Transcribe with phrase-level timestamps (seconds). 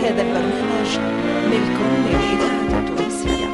[0.00, 0.98] هذا البرنامج
[1.46, 3.50] ملك للإذاعة التونسية.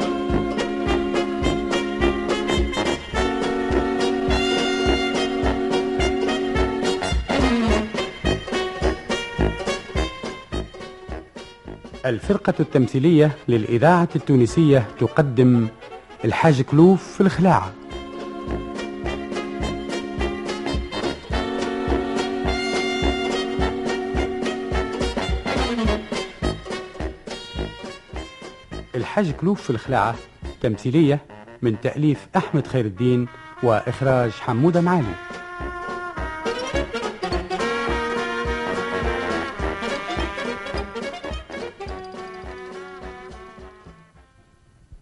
[12.05, 15.67] الفرقة التمثيلية للإذاعة التونسية تقدم
[16.25, 17.71] الحاج كلوف في الخلاعة.
[29.17, 30.15] الحاج كلوف في الخلاعة
[30.61, 31.19] تمثيلية
[31.61, 33.27] من تأليف أحمد خير الدين
[33.63, 35.13] وإخراج حمودة معالي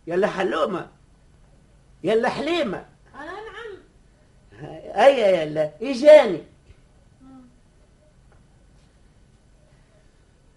[0.08, 0.88] يلا حلومة.
[2.04, 2.86] يلا حليمة.
[3.16, 3.78] آه نعم.
[4.96, 6.44] هيا يلا اجاني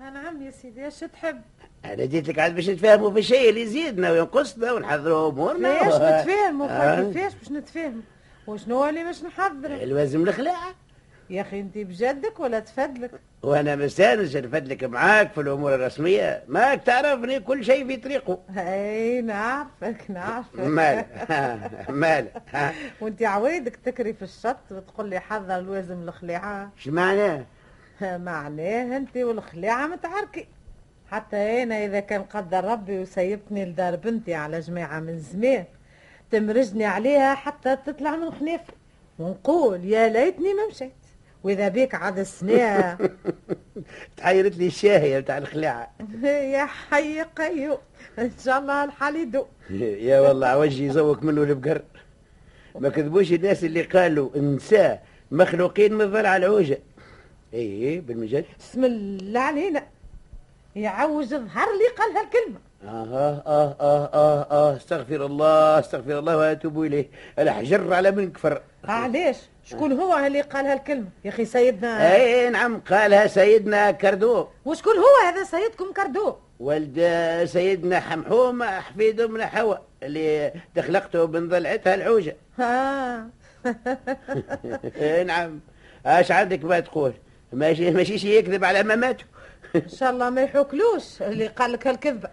[0.01, 1.43] آه نعم يا سيدي إيش تحب؟
[1.85, 5.69] أنا جيت لك عاد باش نتفاهموا في الشيء اللي يزيدنا وينقصنا ونحضروا أمورنا.
[5.69, 7.03] ليش و- نتفاهموا؟ آه.
[7.13, 8.03] كيفاش باش نتفاهموا؟
[8.47, 10.75] وشنو اللي باش نحضر الوازم الخلاعة
[11.31, 13.11] يا أخي انت بجدك ولا تفدلك؟
[13.43, 16.43] وأنا مستانس نفدلك معاك في الأمور الرسمية.
[16.49, 18.39] ماك تعرفني كل شيء في طريقه.
[18.59, 20.61] أي نعرفك نعرفك.
[20.61, 21.05] مال.
[22.01, 22.27] مال.
[23.01, 27.45] وانت عوايدك تكري في الشط وتقول لي حضر الوازم الخليعه إيش معناه؟
[28.03, 30.47] معناه انت والخليعه متعاركي
[31.11, 35.65] حتى أنا إذا كان قدر ربي وسيبتني لدار بنتي على جماعة من زمان
[36.31, 38.73] تمرجني عليها حتى تطلع من خنافي
[39.19, 40.93] ونقول يا ليتني ما مشيت.
[41.45, 42.99] وإذا بيك عاد السنة
[44.17, 45.91] تحيرت لي الشاهية بتاع الخلاعة
[46.55, 47.79] يا حي قيوم.
[48.19, 49.47] إن شاء الله الحال يدوم.
[50.09, 51.83] يا والله وجهي يزوق منه البقر.
[52.79, 56.79] ما كذبوش الناس اللي قالوا النساء مخلوقين من ضلع العوجة.
[57.55, 59.83] إيه بالمجد بسم الله علينا.
[60.83, 66.83] يعوج ظهر لي قال هالكلمه آه آه آه آه آه استغفر الله استغفر الله وأتوب
[66.83, 67.09] إليه.
[67.39, 72.15] الحجر على من كفر علاش؟ شكون هو اللي قال هالكلمه يا أخي سيدنا.
[72.15, 74.47] أي نعم قالها سيدنا كردو.
[74.65, 77.01] وشكون هو هذا سيدكم كردو؟ ولد
[77.45, 83.27] سيدنا حمحوم حفيد من حواء اللي تخلقته من ضلعتها العوجة ها
[84.97, 85.61] إيه نعم.
[86.07, 87.13] أش عندك ما تقول؟
[87.53, 89.25] ماشي ماشي شي يكذب على مماته.
[89.77, 92.29] إن شاء الله ما يحوكلوش اللي قال لك هالكذبه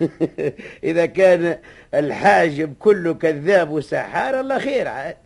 [0.84, 1.58] إذا كان
[1.94, 4.88] الحاجب كله كذاب وسحار الله خير.
[4.88, 5.16] عاد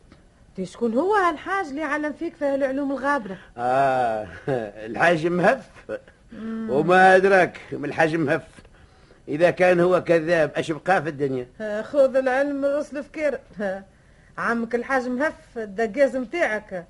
[0.63, 4.27] شكون هو هالحاج اللي علم فيك في العلوم الغابرة؟ آه
[4.87, 5.69] الحاج مهف.
[6.69, 8.43] وما أدراك من الحاج مهف.
[9.29, 11.47] إذا كان هو كذاب أش بقى في الدنيا؟
[11.93, 13.39] خذ العلم رسل فكير
[14.39, 16.87] عمك الحاج مهف الدقاز متاعك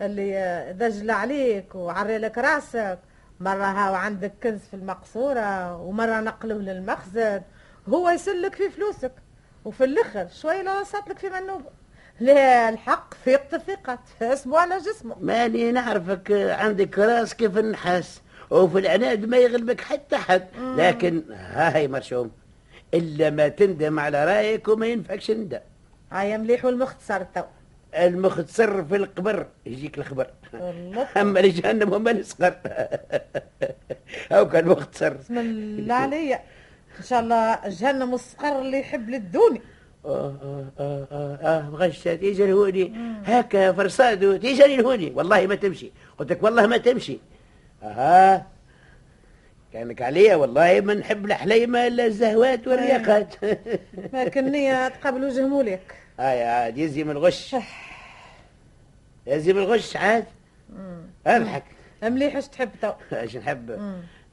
[0.00, 2.98] اللي دجل عليك وعري لك راسك.
[3.42, 7.42] مرة هاو عندك كنز في المقصورة ومرة نقلوه للمخزن.
[7.88, 9.12] هو يسلك في فلوسك.
[9.64, 11.70] وفي الأخر شوي لا لك في منوبه
[12.20, 15.16] لا الحق ثقة ثقة اسمه على جسمه.
[15.20, 18.20] ماني نعرفك عندك راس كيف النحاس
[18.50, 20.48] وفي العناد ما يغلبك حتى حد.
[20.76, 22.30] لكن هاي مرشوم.
[22.94, 25.60] إلا ما تندم على رأيك وما ينفعكش ندم
[26.12, 27.42] هاي مليح والمختصر تو.
[27.94, 29.46] المختصر في القبر.
[29.66, 30.26] يجيك الخبر.
[31.20, 32.54] أما لجهنم وما نسقر
[34.32, 35.12] أو كان مختصر.
[35.14, 36.40] بسم الله عليا.
[36.98, 39.60] إن شاء الله جهنم الصقر اللي يحب للدوني.
[40.04, 42.92] آه آه آه آه, آه غشت تيجي الهوني
[43.26, 45.92] هكا فرصادو تيجي الهوني والله ما تمشي.
[46.18, 47.18] قلت لك والله ما تمشي.
[47.82, 48.46] أها.
[49.72, 53.34] كانك عليا والله ما نحب الحليمة إلا الزهوات والرياقات
[54.12, 55.46] ما كنية تقابل وجه
[56.18, 57.56] هاي عاد يزي من الغش
[59.26, 60.24] يزي من الغش عاد.
[61.26, 61.64] اضحك
[62.02, 63.80] مليح اش تحب تو؟ اش نحب؟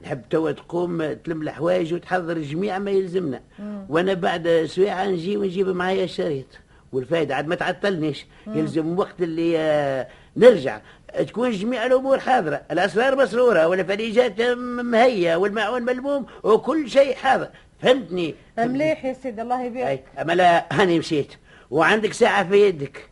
[0.02, 3.40] نحب توا تقوم تلم الحوايج وتحضر جميع ما يلزمنا.
[3.88, 6.46] وأنا بعد سويعه نجي ونجيب معايا الشريط.
[6.92, 8.26] والفايدة عاد ما تعطلنيش.
[8.46, 10.80] يلزم وقت اللي آه، نرجع.
[11.26, 12.62] تكون جميع الأمور حاضرة.
[12.70, 17.48] الأسرار مسرورة والفريجات مهية والمعون ملموم وكل شيء حاضر.
[17.82, 20.04] فهمتني؟ مليح يا سيدي الله يبارك.
[20.20, 21.32] أما لا هاني مشيت.
[21.70, 23.10] وعندك ساعة في يدك.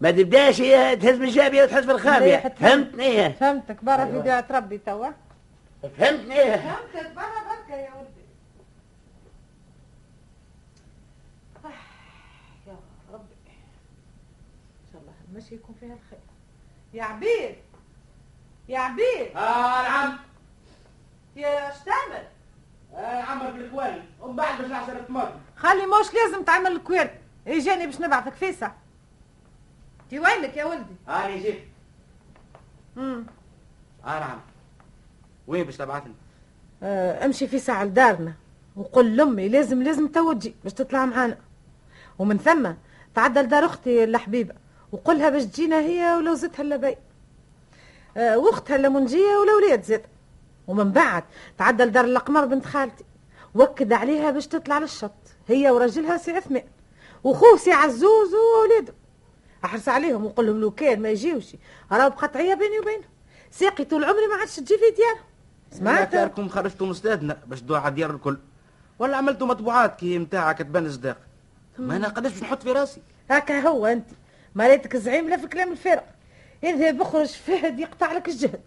[0.00, 2.50] ما تبداش تهز من الجابيه وتحس في تفهم.
[2.50, 3.84] فهمتني فهمتك.
[3.84, 5.08] برا في داعي تربي توا.
[5.98, 7.12] فهمتني فهمتك.
[7.16, 8.24] برا بركة يا ولدي.
[12.66, 12.76] يا
[13.12, 13.34] ربي.
[14.84, 16.18] إن شاء الله المشي يكون فيها الخير.
[16.94, 17.56] يا عبيد
[18.68, 20.18] يا عبيد آه نعم
[21.36, 22.24] يا اش تعمل
[22.94, 27.10] آه عمر بالكوالي ومن بعد باش نحسن الطماطم خلي موش لازم تعمل الكوير
[27.46, 28.72] اجاني باش نبعثك فيسع
[30.10, 31.64] تي وينك يا ولدي؟ هاني جيت.
[32.96, 33.26] امم
[34.04, 34.38] آه نعم
[35.46, 36.14] وين باش تبعثني؟
[36.82, 38.34] آه، امشي في ساعة لدارنا.
[38.76, 41.38] وقل لأمي لازم لازم توجي باش تطلع معانا.
[42.18, 42.72] ومن ثم
[43.14, 44.54] تعدى لدار أختي الحبيبة.
[44.92, 46.96] وقلها باش تجينا هي ولوزتها اللبي
[48.16, 50.06] آه، واختها الليمونجية والأولاد زاد.
[50.66, 51.24] ومن بعد
[51.58, 53.04] تعدى لدار الأقمر بنت خالتي.
[53.54, 55.12] وكد عليها باش تطلع للشط.
[55.48, 56.62] هي وراجلها سي عثمان.
[57.24, 58.94] وخوه سي عزوز وولاده
[59.64, 61.56] أحرص عليهم وقول لهم لو كان ما يجيوش
[61.92, 63.10] راهو بقطعيه بيني وبينهم.
[63.50, 65.24] ساقي طول عمري ما عادش تجي في ديالهم.
[65.70, 68.38] سمعت؟ راكم خرجتوا من استادنا باش تدعوا على ديار الكل.
[68.98, 71.16] ولا عملتوا مطبوعات كي متاعك تبان صداق.
[71.78, 73.00] ما أنا قداش نحط في راسي.
[73.30, 74.06] هكا هو أنت.
[74.54, 76.02] مريتك زعيم لا في كلام الفارغ
[76.64, 78.60] اذهب اخرج فهد يقطع لك الجهد.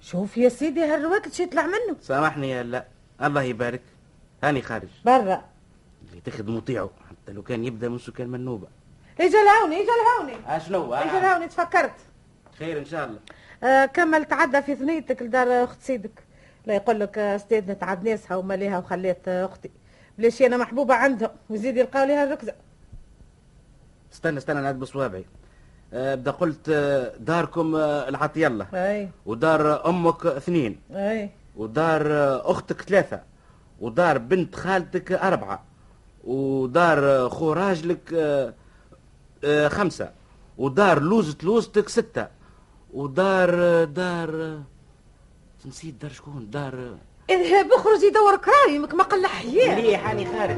[0.00, 2.86] شوف يا سيدي هالرواكد شي يطلع منه؟ سامحني يا لا.
[3.22, 3.82] الله يبارك.
[4.44, 4.88] هاني خارج.
[5.04, 5.44] برا.
[6.08, 6.88] اللي تخدموا طيعوا
[7.24, 8.66] حتى لو كان يبدأ من سكان منوبة.
[9.20, 11.94] إجا الهوني إجا الهوني اشنو إجا الهوني تفكرت.
[12.58, 13.18] خير إن شاء الله.
[13.64, 16.22] آه كمل تعدى في ثنيتك لدار أخت سيدك.
[16.66, 19.70] لا يقول لك آه، أستاذنا تعب ناسها وما ليها وخليت آه، أختي.
[20.18, 21.30] بلاش أنا محبوبة عندهم.
[21.50, 22.54] ويزيد يلقاو ليها الركزة.
[24.12, 25.24] استنى استنى نعد بصوابعي
[25.92, 28.66] بدا قلت آه، داركم آه، العطي الله.
[28.74, 29.08] أي.
[29.26, 30.80] ودار أمك اثنين.
[30.90, 31.30] أي.
[31.56, 33.20] ودار آه، أختك ثلاثة.
[33.80, 35.64] ودار بنت خالتك أربعة.
[36.26, 38.54] ودار خو راجلك آه،
[39.44, 40.10] آه، خمسة.
[40.58, 42.26] ودار لوزة لوزتك ستة.
[42.94, 44.58] ودار آه، دار
[45.66, 46.96] نسيت دار شكون؟ دار
[47.30, 50.56] اذهب اخرج يدور كرايمك ما قل حياه مليح هاني خارج.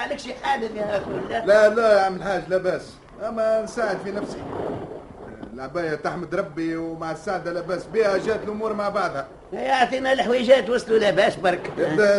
[0.00, 2.82] يوقع لك شي حادث يا أخي لا لا يا عم الحاج لا بأس.
[3.28, 4.42] أما نساعد في نفسي.
[5.54, 9.28] العباية تحمد ربي ومع السعدة لا بأس بها جات الأمور مع بعضها.
[9.52, 11.70] يعطينا الحويجات وصلوا لاباس برك.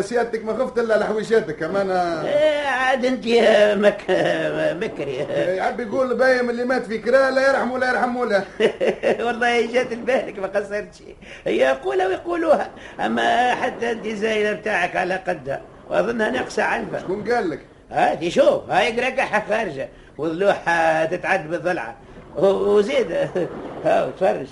[0.01, 4.01] سيادتك ما خفت إلا لحويشاتك أما أنا إيه، عاد يا مك
[4.83, 8.45] مكري يحب يقول بايم اللي مات في كرا لا يرحمه لا يرحمه له.
[9.25, 10.98] والله جات البالك ما قصرتش.
[11.45, 12.69] هي يقولها ويقولوها.
[13.00, 17.00] أما حتى أنت زايله بتاعك على قدها وأظنها ناقصة عنفة.
[17.00, 17.60] شكون قال لك؟
[17.92, 21.96] هاتي شوف هاي قرقحة خارجة وضلوحها تتعد بالضلعة.
[22.38, 23.12] وزيد
[23.86, 24.48] هاو تفرج.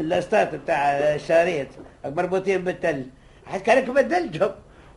[0.00, 1.66] الاسطات بتاع الشريط
[2.04, 3.06] مربوطين بالتل.
[3.46, 4.50] حد كانك بدلتهم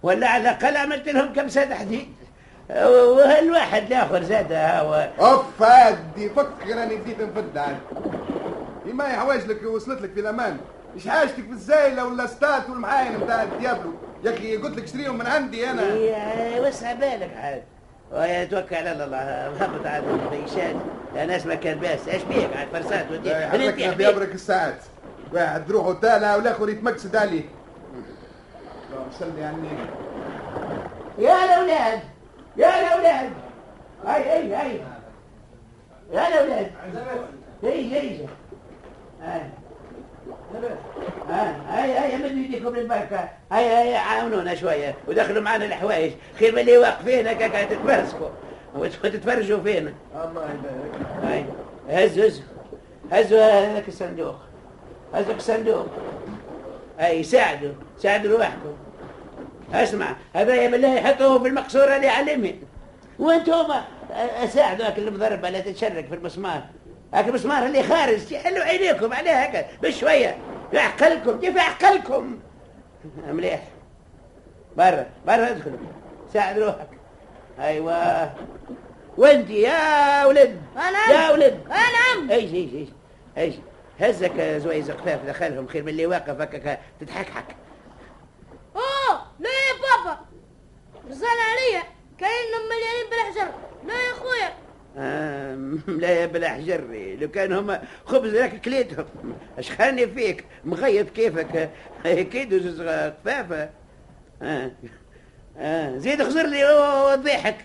[0.03, 2.07] ولا على الأقل عملت لهم كم سد حديد.
[2.69, 4.93] وهالواحد الآخر زاد هاو.
[4.93, 7.77] أوف هادي فكر راني بديت نفد
[8.85, 10.57] ما حوايج لك وصلت لك في الأمان.
[10.95, 13.93] إيش حاجتك في الزايلة ولا ستات والمعاين بتاع الديابلو؟
[14.23, 15.83] يا أخي قلت لك اشتريهم من عندي أنا.
[16.59, 17.63] وسع بالك عاد.
[18.13, 20.03] ويتوكل على الله محمد عاد
[21.15, 24.81] يا ناس ما كان باس إيش بيك عاد فرسات ودي لا يحرك بيبرك الساعات.
[25.33, 27.43] واحد روحه تالا والآخر يتمكسد عليه
[28.91, 29.85] اللهم صل على النبي.
[31.17, 31.99] يا الأولاد
[32.57, 33.29] يا الأولاد.
[34.05, 34.81] هاي هاي هاي.
[36.11, 36.71] يا الأولاد.
[37.63, 38.27] هي هي
[39.21, 39.41] هاي
[41.69, 46.77] هاي هاي مد يديكم البركه هاي هاي عاونونا شوية ودخلوا معنا الحوايج خير من اللي
[46.77, 48.29] واقفين هكاك تتمسكوا
[48.75, 50.91] وتتفرجوا فينا الله يبارك
[51.23, 51.45] هاي
[51.89, 52.43] هزوا هزوا
[53.11, 54.35] هزوا هذاك الصندوق
[55.13, 55.87] هذاك الصندوق
[56.99, 58.73] هاي ساعدوا ساعدوا روحكم
[59.73, 62.63] اسمع هذا يا بالله يحطوه في المقصورة اللي اليمين
[63.19, 63.67] وأنتم
[64.47, 66.63] ساعدوا هاك المضربة لا تتشرك في المسمار
[67.15, 70.37] المسمار اللي خارج يحلوا عينيكم عليه هكا بشوية.
[70.73, 72.39] يعقلكم كيف يعقلكم
[73.27, 73.63] مليح.
[74.77, 75.77] برا برا ادخلوا
[76.33, 76.87] ساعد روحك.
[77.59, 78.33] أيوه.
[79.17, 80.61] وانت يا ولد.
[80.77, 81.13] أنا.
[81.25, 81.59] يا ولد.
[81.69, 82.89] نعم إيش إيش إيش
[83.37, 83.55] إيش.
[83.99, 87.55] هزك زويز قفاف دخلهم خير من اللي واقف هكاك تتحكحك.
[88.75, 90.19] أوه لا يا بابا.
[91.09, 91.83] رسالة عليا
[92.19, 93.51] كاين مليانين بالحجر.
[93.87, 94.53] لا يا اخويا
[94.95, 96.81] لا يا بالاحجر
[97.21, 99.05] لو كان هما خبز لك كليتهم.
[99.59, 101.69] اش خاني فيك؟ مغيب كيفك.
[102.05, 103.69] أكيد وزوز قفافة
[104.41, 104.71] آه.
[105.57, 105.97] آه.
[105.97, 107.57] زيد خزر لي الضحك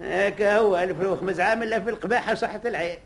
[0.00, 2.98] هكا هو الفروخ مزعام إلا في القباحه وصحة العين.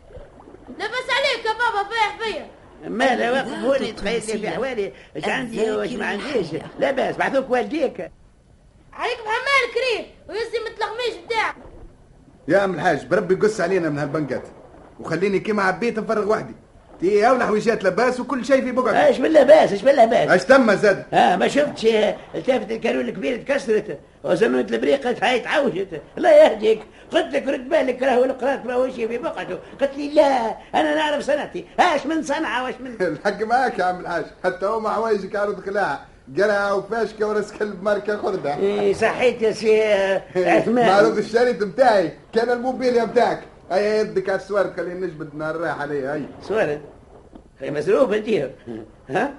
[0.69, 2.47] لبس عليك يا بابا فيح فيا
[2.89, 4.93] ما لا وقفوني تخيل لي في حوالي.
[5.17, 6.47] إيش عندي واش ما عنديش؟
[6.79, 8.11] لا بأس بعثوك والديك.
[8.93, 11.57] عليك بحمال كريم ويزي مثل القميش بتاعك.
[12.49, 14.43] يا أم الحاج بربي قص علينا من هالبنكات
[15.01, 16.55] وخليني كيما عبيت نفرغ وحدي.
[17.01, 20.45] تي اولى حويجات لباس وكل شيء في بقعة إيش بالله باس؟ إيش بالله باس؟ اش
[20.45, 21.87] تم زاد؟ آه ما شفتش
[22.35, 23.99] التافت الكارول الكبير تكسرت.
[24.25, 26.81] وزنونة البريقة هاي تعوجت الله يهديك.
[27.11, 29.59] قلت لك رد بالك راهو القراط ما هوش في بقعته.
[29.81, 31.65] قلت لي لا أنا نعرف صنعتي.
[31.81, 34.25] هاش من صنعة واش من الحق معاك يا عم الحاج.
[34.45, 36.01] حتى هما حوايجك عرض خلاع
[36.39, 38.57] قرعة وفاشكة ورس كلب ماركة خردة.
[38.57, 39.83] إيه، صحيت يا سي
[40.37, 40.87] عثمان.
[40.87, 42.13] معروض الشريط بتاعي.
[42.35, 43.41] كان الموبيليا بتاعك.
[43.71, 46.81] هيا يدك على السوار خليني نجبد نهار رايح عليه هيا سوارد
[47.61, 48.51] هي مسروف انت
[49.09, 49.35] ها؟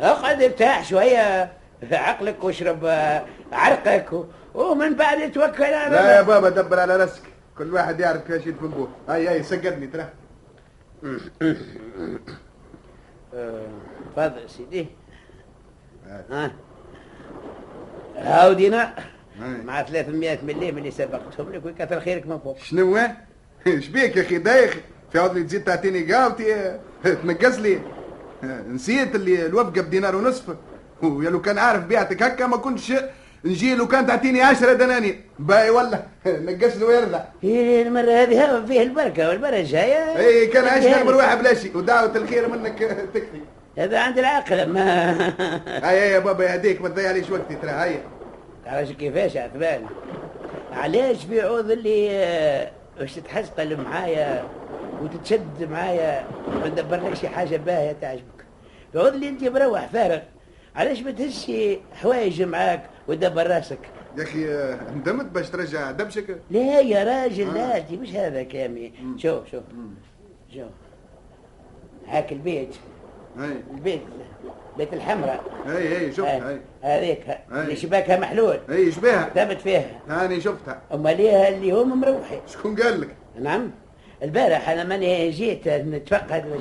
[0.00, 1.52] اقعد ارتاح شوية
[1.92, 4.24] عقلك واشرب آه، عرقك و-
[4.54, 7.22] ومن بعد توكل على لا يا بابا دبر على راسك.
[7.58, 10.06] كل واحد يعرف كيف يتفقوه هيا هيا سقدني ترى.
[13.34, 13.60] آه،
[14.16, 14.86] تفضل سيدي.
[16.30, 16.52] ها.
[18.16, 18.88] هاو دينار
[19.40, 19.64] هاي.
[19.64, 22.58] مع 300 ملي من اللي سبقتهم لك ويكثر خيرك من فوق.
[22.58, 23.10] شنو هو؟
[23.66, 24.76] إيش بيك يا أخي؟ دايخ.
[25.12, 26.78] في عود تزيد تعطيني قاوتي
[27.22, 27.78] تنقص لي.
[28.74, 30.56] نسيت اللي الوفقة بدينار ونصف.
[31.02, 32.92] ويا لو كان عارف بيعتك هكا ما كنتش
[33.44, 35.20] نجي لو كان تعطيني عشرة دنانير.
[35.38, 36.02] باي والله.
[36.26, 40.84] نقص له ويرضى هي المرة هذه فيه البركة والمرة الجاية اي كان عايش.
[41.02, 41.76] نمر واحد بلا شيء.
[41.76, 42.78] ودعوة الخير منك
[43.14, 43.40] تكفي.
[43.78, 45.12] هذا عند العقل ما
[45.90, 48.00] هيا يا بابا يهديك ما تضيعليش وقتي ترى هيا.
[48.64, 49.86] تعرفش كيفاش عثمان؟
[50.72, 54.44] علاش في عوض اللي آه، واش تتحسقل معايا
[55.02, 58.44] وتتشد معايا ما ندبر لك شي حاجة باهية تعجبك.
[58.92, 60.18] في عوض اللي أنت مروح فارغ.
[60.76, 61.52] علاش ما تهزش
[61.92, 63.78] حوايج معاك وتدبر راسك؟
[64.18, 67.78] يا أخي آه، ندمت باش ترجع دبشك؟ لا يا راجل لا آه.
[67.78, 69.62] أنت مش هذا كامي شوف شوف.
[70.54, 70.68] شوف.
[72.08, 72.74] هاك البيت.
[73.74, 74.00] البيت
[74.78, 75.40] بيت الحمراء.
[75.66, 77.38] هاي هاي شفتها هذيك.
[77.52, 78.58] اللي شباكها محلول.
[78.68, 79.84] هاي شبيها ثبت فيها.
[80.08, 80.80] هاني شفتها.
[80.94, 83.08] امال ليها اللي هم مروحين شكون قال لك؟
[83.40, 83.70] نعم.
[84.22, 86.60] البارح أنا ماني جيت نتفقد باش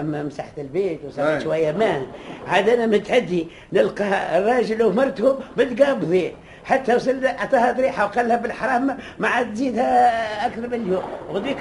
[0.00, 1.08] أما مسحت البيت أي.
[1.08, 2.06] وصارت شوية ماء
[2.46, 6.32] عاد أنا متحدي نلقى الراجل ومرته متقابضين
[6.64, 11.02] حتى وصل عطاها ضريحه وقال لها بالحرام ما عاد تزيدها أكثر من اليوم.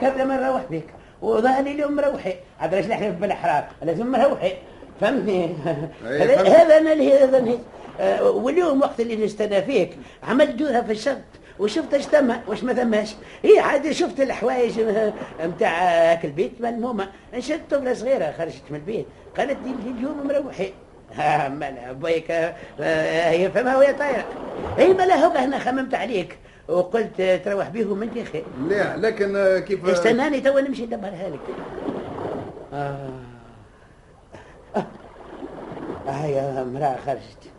[0.03, 0.83] قبل ما نروح بك
[1.21, 2.33] وظهري اليوم مروحي.
[2.59, 4.51] عاد راش نحلف بالحرام لازم مروحي.
[5.01, 5.49] فهمتني؟
[6.05, 7.59] هذا أنا اللي هذا اللي-
[7.99, 11.17] آه، واليوم وقت اللي نستنى فيك عملت دورها في الشط
[11.59, 14.79] وشفت إيش تم واش ما ثماش هي عادي شفت الحوايج
[15.45, 15.69] نتاع
[16.11, 19.05] هاك البيت ملمومه نشدت طفلة صغيرة خرجت من البيت.
[19.37, 20.71] قالت لي اليوم مروحين
[21.15, 24.25] ها مالها بيك آه، هي فمها وهي طايرة.
[24.79, 26.37] اي مالها هو هنا خممت عليك.
[26.69, 28.43] وقلت آه، تروح بيهم انت خير.
[28.59, 31.39] مليح لكن آه، كيف استناني تو نمشي ندبرها لك
[32.73, 33.09] آه.
[34.75, 34.85] آه.
[36.07, 37.51] آه يا امرأة خرجت.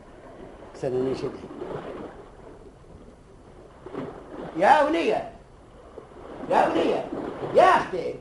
[0.76, 1.30] استناني نشدها
[4.56, 5.30] يا ولية.
[6.50, 7.04] يا ولية.
[7.54, 8.14] يا أختي.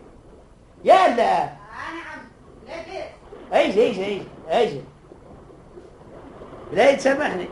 [0.86, 1.50] يا لا
[3.54, 4.72] إيش إيش إيش إيش
[6.74, 7.44] لا تسامحني.
[7.44, 7.48] آه،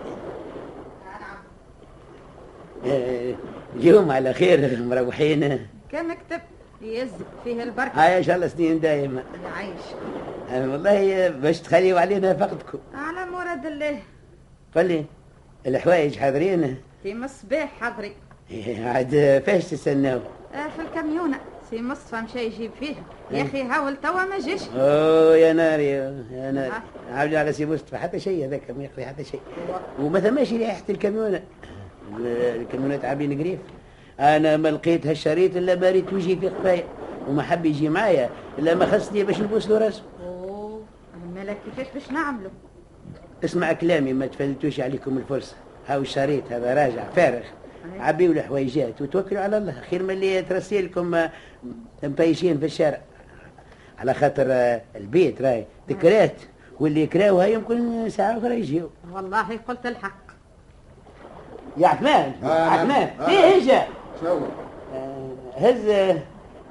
[3.76, 5.68] اليوم على خير مروحين.
[5.92, 6.42] كان مكتب
[6.82, 7.10] يز
[7.44, 7.92] فيه البركة.
[8.06, 9.82] هاي إن شاء الله سنين دائما يعيش
[10.52, 12.78] أنا والله باش تخليوا علينا فقدكم.
[12.94, 14.00] على مراد الله.
[14.76, 15.06] قل
[15.68, 16.78] الحوايج حاضرين.
[17.04, 18.12] في مصباح حضري
[18.52, 20.20] إيه، عاد فاش تستناو؟
[20.54, 21.38] آه في الكاميونة
[21.70, 23.04] سي مصطفى مشى يجيب فيها.
[23.32, 23.44] يا إيه.
[23.44, 26.72] أخي هاول توا ما جاش اوه يا ناري يا ناري.
[27.12, 29.40] عاود على سي مصطفى حتى شيء هذاك ما يقضي حتى شيء.
[30.00, 31.42] وما ثماش ريحة الكاميونه
[32.20, 33.60] الكاميونات عاملين grève
[34.20, 36.84] أنا ما لقيت هالشريط إلا ما ريت وجهي في قفايا
[37.28, 40.04] وما حب يجي معايا إلا ما خصني باش نبوس له راسه.
[40.24, 40.82] أوه
[41.36, 42.52] مالك كيفاش باش نعملوا
[43.44, 45.56] اسمع كلامي ما تفلتوش عليكم الفرصة.
[45.88, 47.44] هاو الشريط هذا راجع فارغ.
[48.00, 49.82] عبيوا الحويجات وتوكلوا على الله.
[49.90, 51.32] خير من اللي ترسي لكم آه،
[52.04, 53.02] مبيشين في الشارع.
[54.00, 56.36] على خاطر آه، البيت راي ذكريات
[56.80, 58.90] واللي يكراوها يمكن ساعة أخرى يجيو.
[59.14, 60.25] والله قلت الحق.
[61.78, 62.80] يا عثمان آه، نعم.
[62.80, 63.10] عثمان.
[63.22, 63.30] آه.
[63.30, 63.84] إيه هجا
[64.22, 64.40] شنو
[64.96, 66.16] آه، هز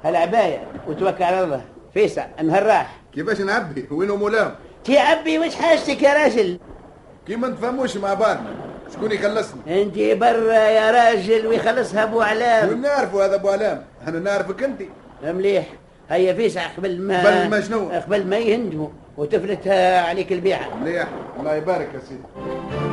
[0.03, 1.61] هالعباية وتوكل على الله.
[1.93, 4.55] فيسع النهار راح كيفاش نعبي؟ وينو مولام
[4.89, 6.59] يا عبي وش حاجتك يا راجل.
[7.27, 8.49] كي ما نتفهموش مع بعضنا
[8.93, 12.69] شكون يخلصني؟ أنت برا يا راجل ويخلصها أبو علام.
[12.69, 14.81] وين نعرفوا هذا أبو علام؟ أنا نعرفك أنت.
[15.23, 15.65] مليح.
[16.09, 19.67] هيا فيسع قبل ما قبل ما شنو؟ قبل ما يهندموا وتفلت
[20.07, 20.75] عليك البيعة.
[20.81, 21.07] مليح.
[21.39, 22.84] الله يبارك يا سيدي.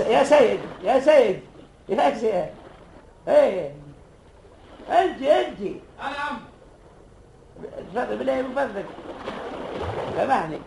[0.00, 1.40] يا سيد يا سيد
[1.88, 2.46] يا سيد.
[3.28, 3.70] إيه.
[4.88, 5.58] أنت أنت.
[6.00, 6.38] أنا عم
[7.94, 8.84] تفضل بالله من فضلك.
[10.16, 10.58] سامحني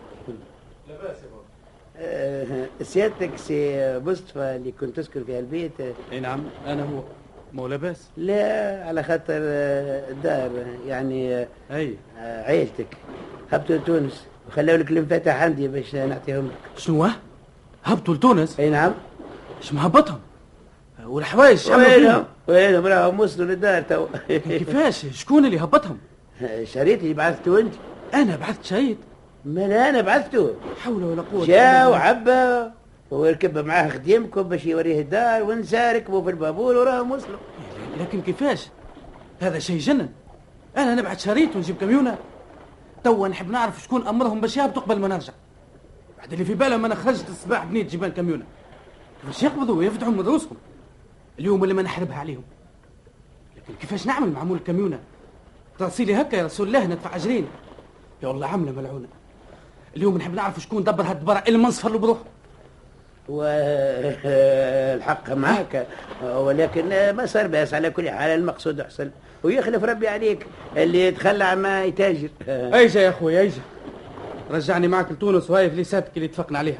[0.88, 1.46] لاباس يا بابا.
[1.98, 5.72] آه، سيادتك سي مصطفى اللي كنت تسكن في البيت.
[6.12, 7.02] إي نعم أنا هو.
[7.52, 10.50] مو لاباس لا على خاطر آه، الدار
[10.86, 11.96] يعني آه، أي.
[12.18, 12.96] آه، عيلتك.
[13.52, 14.26] هبطوا لتونس.
[14.48, 16.78] وخلوا لك المفاتح عندي باش نعطيهم لك.
[16.80, 17.08] شنو؟
[17.84, 18.94] هبطوا لتونس؟ إي نعم.
[19.66, 20.18] إيش مهبطهم
[21.06, 24.06] والحوايج وينهم وينهم راهم وصلوا للدار تو.
[24.28, 25.98] كيفاش؟ شكون اللي هبطهم
[26.74, 27.74] شريت اللي بعثته انت.
[28.14, 28.98] أنا بعثت شهيد
[29.44, 30.54] ما أنا بعثته.
[30.84, 31.86] حول ولا قوة جا.
[31.86, 32.70] وعبى
[33.10, 37.38] وركب معاه خديمكم باش يوريه الدار ونسى ركبوا في البابور وراهم وصلوا
[38.00, 38.68] لكن كيفاش؟
[39.40, 40.08] هذا شيء جنن.
[40.76, 42.18] أنا نبعت شريط ونجيب كاميونه
[43.04, 45.32] توا نحب نعرف شكون أمرهم باش يهبطوا قبل ما نرجع.
[46.18, 48.44] بعد اللي في بالهم أنا خرجت الصباح بنيت جبال كاميونه
[49.20, 50.56] كيفاش يقبضوا ويفتحوا من رؤوسهم.
[51.38, 52.42] اليوم اللي ما نحربها عليهم.
[53.56, 54.98] لكن كيفاش نعمل مع مول الكاميونه
[55.80, 57.46] راسيلي هكا يا رسول الله ندفع أجرين.
[58.22, 59.08] يا والله عملة ملعونة.
[59.96, 62.24] اليوم نحب نعرف شكون دبر هالدبره اللي منصفر له بروحه.
[63.28, 65.86] والحق معك
[66.22, 69.10] ولكن ما صار بأس على كل حال المقصود حصل
[69.42, 70.46] ويخلف ربي عليك
[70.76, 72.28] اللي يتخلى عما يتاجر.
[72.48, 73.62] ايجا يا أخوي ايجا
[74.50, 76.78] رجعني معك لتونس وهاي فليساتك اللي اتفقنا عليها.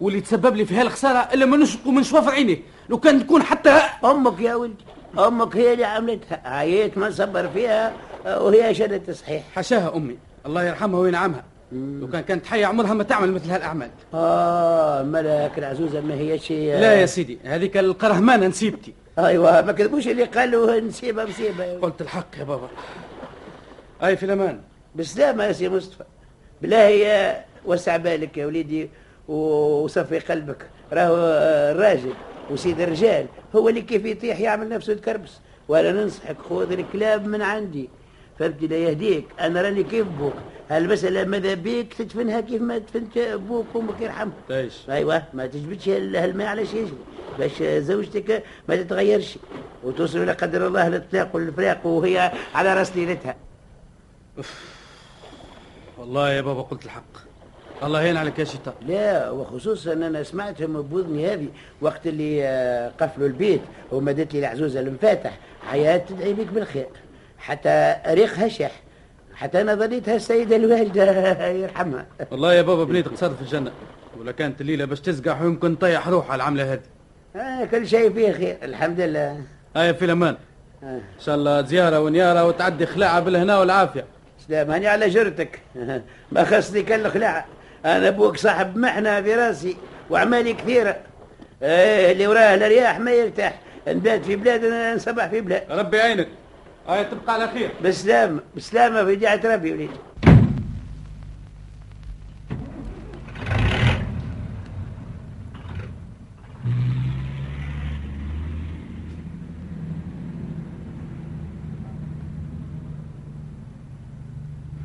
[0.00, 2.62] واللي تسبب لي في هالخسارة إلا ما نشقوا من شوافر عيني.
[2.88, 3.70] لو كان تكون حتى
[4.04, 4.84] أمك يا ولدي
[5.18, 6.40] أمك هي اللي عملتها.
[6.44, 7.92] عييت ما صبر فيها
[8.26, 9.42] وهي شدت صحيح.
[9.54, 10.16] حشاها أمي.
[10.46, 11.44] الله يرحمها وينعمها.
[11.72, 13.90] لو كان كانت حية عمرها ما تعمل مثل هالأعمال.
[14.14, 18.94] آه ملاك العزوزة ما هي شيء لا يا سيدي هذيك القرهمانه نسيبتي.
[19.18, 22.68] أيوه ما كذبوش اللي قالوا نسيبها مصيبه قلت الحق يا بابا.
[24.04, 24.60] أي في الأمان.
[24.94, 26.04] بسلامة يا سي مصطفى.
[26.62, 28.90] بالله وسع بالك يا وليدي.
[29.28, 30.66] وصفي قلبك.
[30.92, 31.16] راهو
[31.72, 32.12] الراجل
[32.50, 35.32] وسيد الرجال هو اللي كيف يطيح يعمل نفسه يتكربس
[35.68, 37.88] وأنا ننصحك خذ الكلاب من عندي.
[38.38, 40.34] فهمتي لا يهديك؟ أنا راني كيف بوك.
[40.70, 46.46] هالمسألة ماذا بيك؟ تدفنها كيف ما دفنت أبوك وامك يرحمهم إيش أيوه ما تجبدش هالماء
[46.46, 46.92] على شيء
[47.38, 49.38] باش زوجتك ما تتغيرش.
[49.84, 53.36] وتوصل لا قدر الله للطلاق والفراق وهي على رأس ليلتها.
[55.98, 57.33] والله يا بابا قلت الحق.
[57.84, 61.48] الله يهين عليك يا شيطان لا وخصوصا أنا سمعتهم بوذني هذه
[61.80, 63.60] وقت اللي آه، قفلوا البيت
[63.92, 65.38] ومدت لي العزوزة المفاتح.
[65.70, 66.86] حياة تدعي بك بالخير.
[67.38, 68.70] حتى ريقها شح
[69.34, 71.04] حتى أنا ظنيتها السيدة الوالدة
[71.62, 72.06] يرحمها.
[72.30, 73.70] والله يا بابا بنيت قصاد في الجنة.
[74.20, 76.80] ولا كانت الليلة باش تسقح ويمكن تطيح روح على العملة هذه.
[77.36, 79.40] آه كل شيء فيه خير الحمد لله.
[79.76, 80.36] هاي في الأمان.
[80.82, 80.86] آه.
[80.96, 84.04] إن شاء الله زيارة ونيارة وتعدي خلاعه بالهنا والعافية.
[84.48, 85.60] سلام هاني على جرتك.
[86.32, 87.46] ما خصني كان الخلاعة
[87.84, 89.76] أنا أبوك صاحب محنة في راسي
[90.10, 90.96] وأعمالي كثيرة.
[91.62, 93.60] إيه اللي وراه الرياح ما يرتاح.
[93.88, 94.64] نبات في بلاد
[94.96, 95.62] نصبح في بلاد.
[95.70, 96.28] ربي يعينك
[96.88, 97.70] هاي تبقى على خير.
[97.84, 99.90] بسلامة بسلامة في جهة ربي وليد.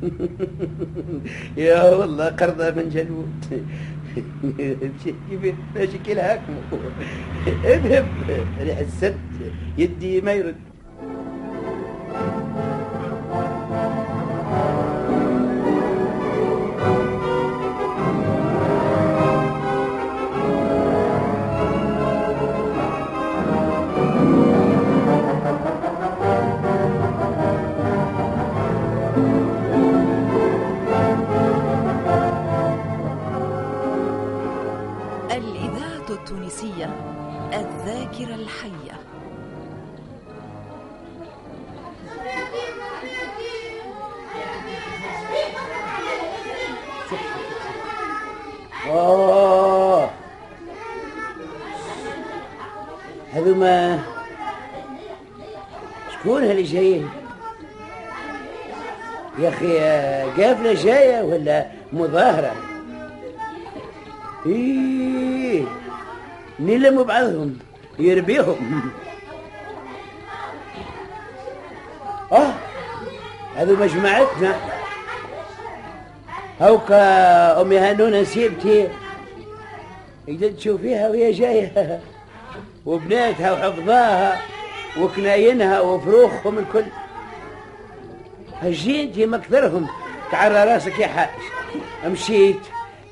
[1.56, 3.64] يا والله قرضة من جلود
[5.74, 6.54] ماشي كي الهاكم
[7.64, 8.06] اذهب
[8.60, 9.16] ريح السد
[9.78, 10.69] يدي ما يرد.
[38.20, 39.00] الذاكرة الحية.
[48.90, 50.10] آه
[53.32, 54.02] هذوما
[56.12, 57.10] شكون اللي جايين؟
[59.38, 59.78] يا أخي
[60.42, 62.54] قافلة جاية ولا مظاهرة؟
[64.46, 65.64] إيه
[66.60, 67.69] نلموا بعضهم.
[68.00, 68.90] يربيهم.
[72.32, 72.52] آه؟
[73.56, 74.54] هذو جماعتنا
[76.62, 78.88] هوكا أمي هانونا سيبتي.
[80.28, 82.00] إذا تشوفيها وهي جاية.
[82.86, 84.40] وبناتها وحفظاها
[85.00, 86.84] وكناينها وفروخهم الكل.
[88.62, 89.88] هجينتي مكثرهم.
[90.32, 91.28] تعرى راسك يا حاج.
[92.06, 92.60] مشيت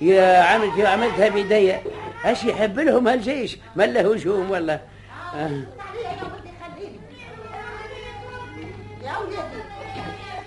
[0.01, 1.81] يا عملت عملتها بيديا.
[2.25, 4.81] اش يحب لهم هالجيش؟ ما له هجوم والله.
[5.35, 5.63] آه.
[9.03, 9.63] يا ولادي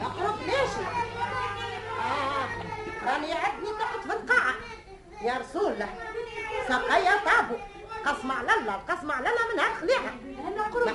[0.01, 0.73] اقرب ليش؟
[1.99, 2.47] آه.
[3.11, 4.53] راني عدني تحت في القاعة.
[5.21, 5.89] يا رسول الله
[6.67, 7.55] سقيا طابو.
[8.05, 10.13] قسم على الله القسم على الله من هالخليعة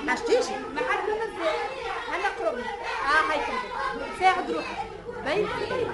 [0.05, 1.57] ما حشتيش؟ ما حد مزال
[2.15, 2.57] أنا قرب.
[2.57, 3.39] آه هاي
[4.19, 4.77] ساعد روحك.
[5.25, 5.87] بيتي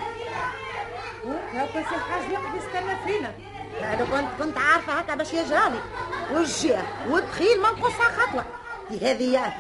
[1.54, 3.34] هكا سي الحاج يقعد يستنى فينا
[3.82, 5.80] أنا كنت كنت عارفة هكا باش يجرالي
[6.32, 8.46] والجهة والدخيل ما نقصها خطوة.
[8.90, 9.54] دي هذه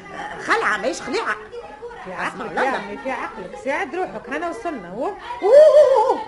[0.45, 1.35] خلعة ماهيش خليعة.
[2.05, 3.59] في عقلك يا عمي في عقلك.
[3.65, 6.19] ساعد روحك هنا وصلنا هو؟ أوه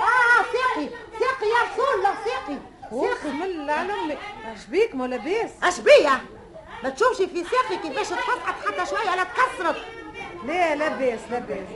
[0.00, 2.58] آه ساقي ساقي يا رسول الله ساقي
[2.90, 4.18] ساقي بسم الله على أمي.
[4.44, 6.20] اش بيك ما لاباس اش بيا؟
[6.84, 9.82] ما تشوفش في ساقي كيفاش تفسحت حتى شوية لا تكسرت.
[10.46, 11.68] لا لاباس لاباس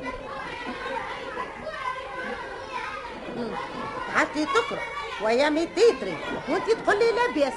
[4.14, 4.78] حتى تقرأ.
[5.22, 6.16] ويا ميتيتري
[6.48, 7.54] وانت تقول لي لاباس.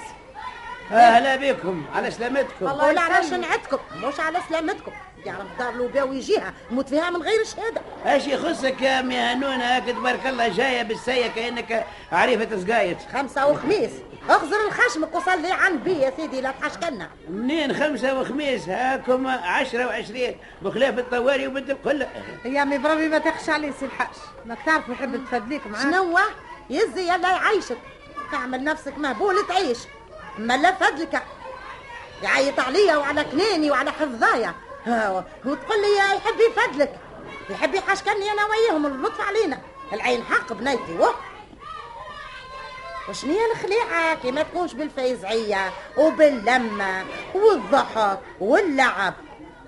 [0.91, 4.91] أهلا بكم على سلامتكم قول على شنعتكم مش على سلامتكم
[5.25, 7.81] يعرف دار لوباو يجيها يموت فيها من غير شهادة.
[8.05, 12.97] اش يخصك يا امي هنونه هاك تبارك الله جاية بالسية كأنك عريفة سقايت.
[13.13, 13.91] خمسة وخميس.
[14.29, 20.37] اخزر الخشمك وصلي عالنبي يا سيدي لا تحشكلنا منين خمسة وخميس؟ هاكم عشرة وعشرين.
[20.61, 22.09] بخلاف الطواري وبنت القلة.
[22.45, 24.07] يا عمي بربي ما تخشى علي سي الحاج.
[24.45, 26.19] ماك تعرف نحب تفدليك معاه شنو
[26.69, 27.77] يزي يلا يعيشك.
[28.31, 29.77] تعمل نفسك مهبول تعيش.
[30.37, 31.23] أما لا فدلك
[32.23, 34.53] يعيط عليا وعلى كناني وعلى حفظايا.
[35.45, 36.99] وتقول لي يحب يفدلك
[37.49, 39.61] يحب يحشكني أنا وياهم اللطف علينا.
[39.93, 41.15] العين حق بنيتي وه.
[43.09, 49.13] وشنيا الخليعة؟ كي ما تكونش بالفيزعية وباللمة والضحك واللعب.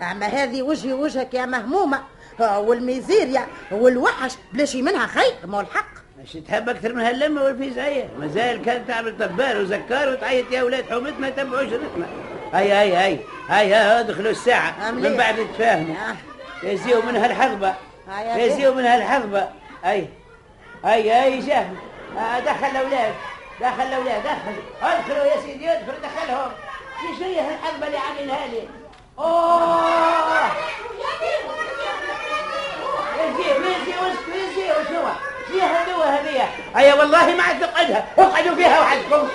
[0.01, 2.03] أما هذه وجهي وجهك يا مهمومة.
[2.39, 4.33] والميزيريا والوحش.
[4.53, 6.06] بلاش منها خير ما هو الحق.
[6.23, 11.30] اش تحب أكثر من هاللمة والفيزعيه مازال كانت تعمل طبال وزكار وتعيط يا ولاد حومتنا
[11.30, 12.08] تبعوا شرطنا
[12.53, 14.91] هاي هاي هاي هاي هاي ادخلوا الساعة.
[14.91, 16.15] من بعد نتفاهموا آه.
[16.65, 17.27] يزيوا منها
[18.21, 19.47] يا يزيوا منها الحظبه
[19.86, 20.08] أي
[20.86, 21.65] أي أي جاه
[22.17, 23.13] آه، دخل الأولاد.
[23.62, 24.56] دخل الأولاد دخل.
[24.82, 26.51] أدخلوا يا سيدي أدخل دخلهم.
[27.01, 28.67] في شنو هي الحظبه اللي عاملها لي.
[29.19, 30.47] أوه.
[33.19, 38.79] يزي ويزي وش ويزي وشنو فيها الدوا هذيا هيا والله ما عاد نقعدها اقعدوا فيها
[38.79, 39.27] وحدكم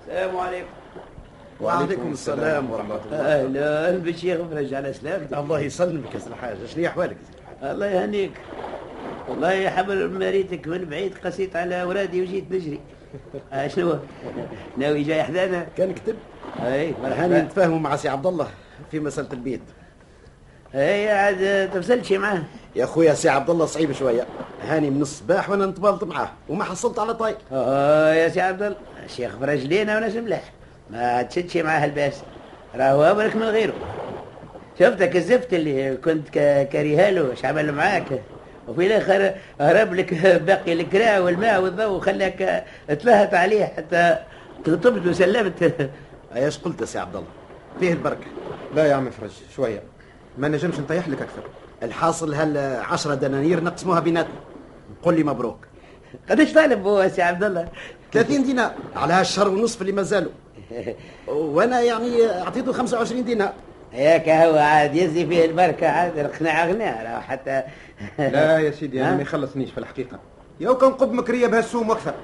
[0.00, 0.68] السلام عليكم
[1.62, 3.16] وعليكم السلام ورحمة الله.
[3.16, 6.56] أهلا بالشيخ فرج على سلامتك الله يسلمك يا الحاج.
[6.74, 7.16] شنو أحوالك
[7.62, 8.32] الله يهنيك.
[9.28, 12.80] والله يا حاج مللي ريتك من بعيد قسيت على اورادي وجيت نجري
[13.52, 13.98] آه شنو
[14.76, 16.16] ناوي جاي حدانا كان كتب.
[16.62, 16.94] أي.
[17.02, 18.46] مرحبا نتفاهموا مع سي عبد الله
[18.90, 19.62] في مسألة البيت
[20.74, 22.42] أي عاد تفصلت معاه.
[22.76, 24.26] يا خويا سي عبد الله صعيب شوية.
[24.62, 28.76] هاني من الصباح وأنا نتبالط معاه وما حصلت على طاي آه يا سي عبد الله
[29.04, 30.52] الشيخ فرج لينا وناس ملاح
[30.92, 32.22] ما تشدش معاه الباس
[32.74, 33.74] راهو امرك من غيره.
[34.78, 36.28] شفتك الزفت اللي كنت
[36.72, 38.22] كاريها له إيش عمل معاك.
[38.68, 40.14] وفي الآخر هرب لك
[40.46, 44.18] باقي الكراء والماء والضوء وخلاك تلهت عليه حتى
[44.66, 45.90] طبت وسلمت.
[46.36, 47.28] أيش قلت يا سي عبد الله؟
[47.80, 48.26] فيه البركة.
[48.74, 49.82] لا يا عم فرج شوية.
[50.38, 51.42] ما نجمش نطيح لك أكثر.
[51.82, 54.34] الحاصل هال عشرة دنانير نقسموها بيناتنا.
[55.02, 55.58] قل لي مبروك.
[56.30, 57.68] قداش طالب هو يا سي عبد الله؟
[58.12, 58.72] 30 دينار.
[58.96, 60.30] على هالشهر ونصف اللي ما زالوا.
[61.26, 63.52] وأنا يعني اعطيته 25 دينار.
[63.92, 67.62] ياك هو عاد يزي فيه البركة عاد القناعة غنى راهو حتى.
[68.18, 70.18] لا يا سيدي ها؟ ما يخلصنيش في الحقيقة.
[70.60, 72.14] يو كان قب مكرية بهالسوم وأكثر.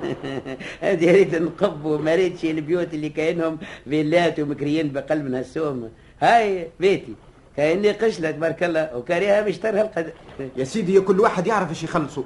[0.80, 5.90] هذه ريت نقب وما ريتش البيوت اللي كاينهم فيلات ومكريين بقلب من هالسوم.
[6.20, 7.14] هاي بيتي
[7.56, 10.12] كايني قشلة تبارك الله وكاريها بيشترها القدر
[10.56, 12.22] يا سيدي كل واحد يعرف إيش يخلصوا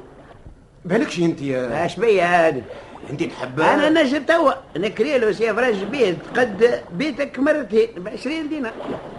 [0.84, 2.62] بالكش أنت يا أش بيا هذا؟
[3.10, 4.52] انت تحب أنا نجم توا.
[4.76, 6.16] نكري له سي فراج بيت.
[6.36, 8.72] قد بيتك مرتين ب 20 دينار.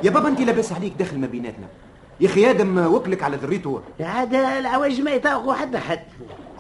[0.04, 1.67] يا بابا انت لاباس عليك داخل ما بيناتنا.
[2.19, 3.82] يا أخي آدم وكلك على ذريته.
[4.00, 6.04] عاد العواج ما يطاقوا حد حد.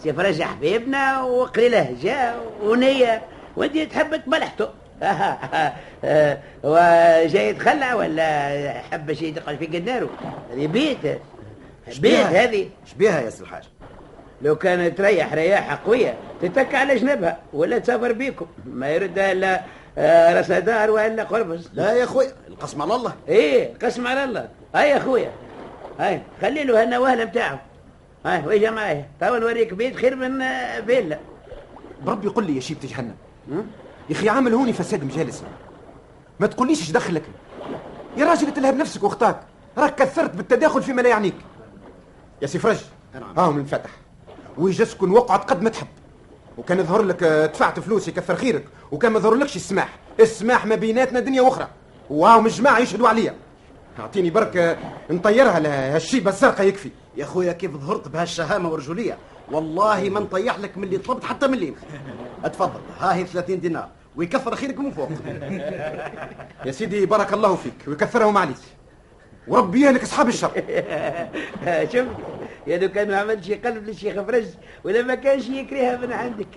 [0.03, 3.21] سي فراج حبيبنا وقليله جا ونية.
[3.57, 4.69] وانت تحب تبلحته
[6.63, 10.09] وجاي يتخلع ولا حب شيء تقعد في قداره
[10.51, 10.97] هذه بيت.
[11.99, 12.69] بيت هذه.
[12.85, 13.63] شبيها يا سي الحاج؟
[14.41, 18.45] لو كانت تريح رياحة قوية تتك على جنبها ولا تسافر بيكم.
[18.65, 19.61] ما يردها إلا
[19.97, 23.13] آه، رأس دار ولا قربص لا يا خويا القسم على الله.
[23.27, 24.49] إيه قسم على الله.
[24.75, 25.31] هاي يا أخويا.
[25.99, 27.61] هاي خلي له هنا وهله بتاعه.
[28.25, 31.19] هاي ويجا معايا تو نوريك بيت خير من آه، فيلا
[32.05, 33.15] بربي قل لي يا شيبة جهنم
[34.09, 35.43] يا أخي عامل هوني فساد مجالس.
[36.39, 37.23] ما تقوليش إيش دخلك.
[38.17, 39.39] يا راجل تلهب نفسك وأختاك.
[39.77, 41.35] راك كثرت بالتداخل فيما لا يعنيك.
[42.41, 42.77] يا سي فرج
[43.37, 43.89] هاهم انفتح.
[44.57, 45.87] ويجسكن وقعت قد ما تحب.
[46.57, 48.65] وكان يظهر لك آه، دفعت فلوس يكثر خيرك.
[48.91, 49.89] وكان ما يظهر لكش السماح.
[50.19, 51.67] السماح ما بيناتنا دنيا أخرى
[52.09, 53.35] وهاهم الجماعه يشهدوا عليا.
[53.99, 54.77] أعطيني برك آه،
[55.09, 56.89] نطيرها لهالشيبه الزرقاء يكفي.
[57.17, 59.17] يا خويا كيف ظهرت بهالشهامة والرجوليه
[59.51, 61.75] والله ما نطيح لك من اللي طلبت حتى مليم
[62.43, 62.79] اتفضل.
[62.99, 63.89] ها هي 30 دينار.
[64.15, 65.09] ويكثر خيرك من فوق.
[66.65, 67.73] يا سيدي بارك الله فيك.
[67.87, 68.55] ويكثرهم عليك.
[69.47, 70.51] وربي يهلك أصحاب الشر.
[71.93, 72.05] شوف
[72.67, 74.45] يا لو كان ما عملش قلب للشيخ فرج
[74.83, 76.47] ولا ما كانش يكرهها من عندك.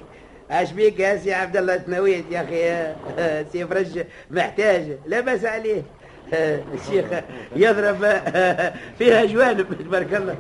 [0.51, 2.95] اش بيك يا سي عبد الله تنويت يا أخي؟
[3.53, 5.83] سي فرج محتاج لا باس عليه.
[6.75, 7.05] الشيخ
[7.57, 7.97] يضرب
[8.99, 10.37] فيها جوانب تبارك الله.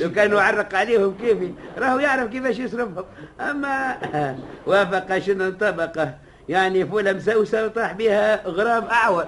[0.00, 3.04] لو كانوا عرق عليهم كيفي راهو يعرف كيفاش يصرفهم.
[3.40, 3.96] اما
[4.66, 6.14] وافق شنو طبقه.
[6.48, 9.26] يعني فولة مسوسة وطاح بها غرام أعور.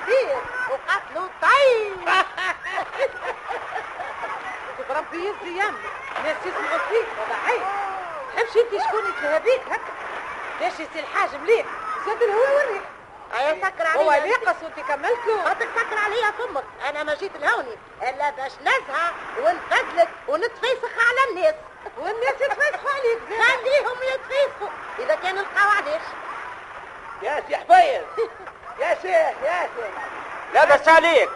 [0.00, 0.36] البير
[0.70, 2.08] وقتلوا طيب.
[4.88, 5.78] بربي يزي يمي
[6.24, 7.62] ناس يسمعوا فيك هذا عيب
[8.36, 9.92] تحبش انت شكون يتلهى بيك هكا؟
[10.60, 11.66] ليش يصير الحاج مليح
[12.06, 12.82] زاد الهوا والريح
[13.34, 14.02] اي سكر عليا.
[14.02, 15.44] هو ناقص وانت كملت له.
[15.44, 16.64] خاطر سكر عليا فمك.
[16.88, 17.76] أنا ما جيت لهوني.
[18.02, 21.54] إلا باش نزهى ونفدلك ونتفيسخ على الناس.
[21.98, 23.18] والناس يتفيسخوا عليك.
[23.28, 24.68] خليهم يتفيسخوا.
[24.98, 26.02] إذا كانوا لقاو علاش
[27.22, 28.04] يا سي حبيب
[28.80, 29.90] يا سي يا سي
[30.54, 31.28] لاباس عليك؟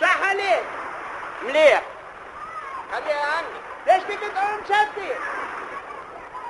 [0.00, 0.62] صح عليك؟
[1.42, 1.82] مليح.
[2.92, 3.46] خليها عني
[3.86, 5.08] ليش فيك تقوم شدي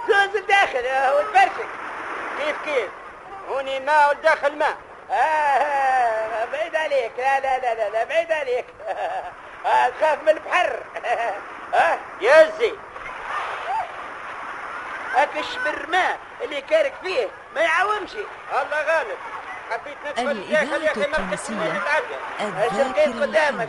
[0.09, 1.67] زوز الداخل آه، وتبرشك
[2.39, 2.91] كيف كيف؟
[3.49, 4.77] هوني ماء والداخل ماء
[5.11, 7.13] آه بعيد عليك.
[7.19, 8.65] لا لا لا لا, بعيد عليك.
[9.67, 10.79] آه تخاف من البحر.
[11.75, 11.99] آه.
[12.21, 12.75] يزي
[15.17, 17.29] أكش بالماء اللي كارك فيه.
[17.55, 18.13] ما يعاومش
[18.53, 19.19] الله غالب.
[20.19, 21.83] الإذاعة التونسية
[22.41, 23.69] الذاكرة قدامك.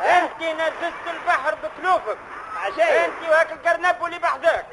[0.00, 2.18] انت نزلت البحر بكلوفك
[2.56, 4.66] عشان انت وهاك القرنب واللي بحداك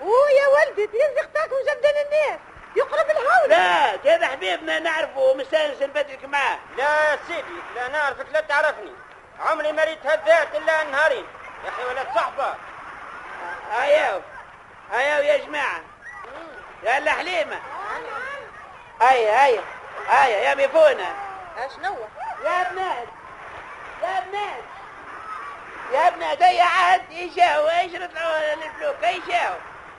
[0.00, 2.40] ويا ولدي تيزي أختك وجدن الناس
[2.76, 8.92] يقرب الهول لا هذا حبيبنا نعرفه ومستانس نبدلك معاه لا سيدي لا نعرفك لا تعرفني
[9.40, 11.24] عمري ما ريت هذات الا نهارين
[11.64, 12.54] يا أخي ولد صحبه
[13.72, 14.20] هياو
[14.92, 15.80] هياو يا جماعة
[16.82, 17.60] يا حليمة.
[19.02, 19.62] هيا هيا
[20.08, 21.14] هيا يا ميفونة
[21.58, 21.96] اشنو
[22.44, 23.08] يا بنات
[24.02, 24.64] يا بنات
[25.92, 29.54] يا بنات هيا عاد ايجاو ايشرط له الفلوكة؟ ايجاو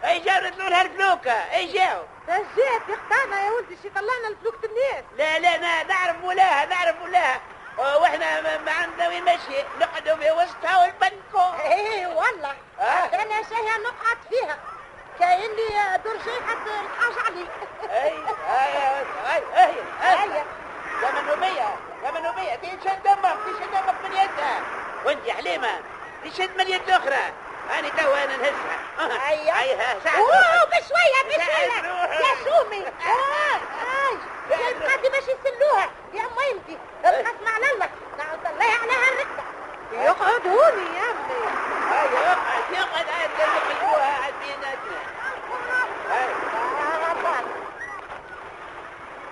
[0.05, 5.57] ايجاو رطلوا لها الفلوكة؟ ايجاو رجعت اختانا يا ولدي شي طلعنا الفلوكة الناس لا لا
[5.57, 7.41] نا- نعرف ولاها نعرف ولاها.
[7.77, 12.55] وإحنا ما- ما عندنا وين ماشي نقعدوا في وسطها والبنكو إيه والله.
[12.79, 12.83] آه.
[13.15, 14.57] أنا شيء نقعد فيها.
[15.19, 17.45] كأني درجي حتى الحاج علي.
[17.89, 18.17] أي
[18.49, 18.77] أي
[19.33, 19.73] أي أي
[20.23, 20.43] أي
[21.03, 24.61] يا منوبية يا منوبية تشد دمك تشد دمك من يدها.
[25.05, 25.79] وانت يا حليمة
[26.25, 27.33] تشد من اليد الأخرى.
[27.79, 28.79] أنا توا أنا نهزها.
[29.29, 29.59] أيوة.
[29.61, 31.87] أيها أوه بشوية بشوية.
[32.13, 32.85] يا شومي.
[33.87, 34.17] هاي
[34.51, 37.89] يا القادي باش يسلوها يا ميمتي القسم على الله
[38.49, 39.43] الله عليها الركبة
[39.91, 41.76] يقعد هوني يا هاي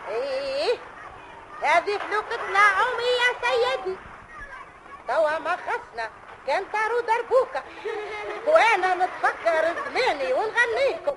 [0.09, 0.77] إيه
[1.61, 3.97] هذه فلوكة نعومي يا سيدي
[5.07, 6.09] توا ما خصنا
[6.47, 7.63] كان طاروا دربوكة
[8.47, 11.15] وأنا نتفكر زماني ونغنيكم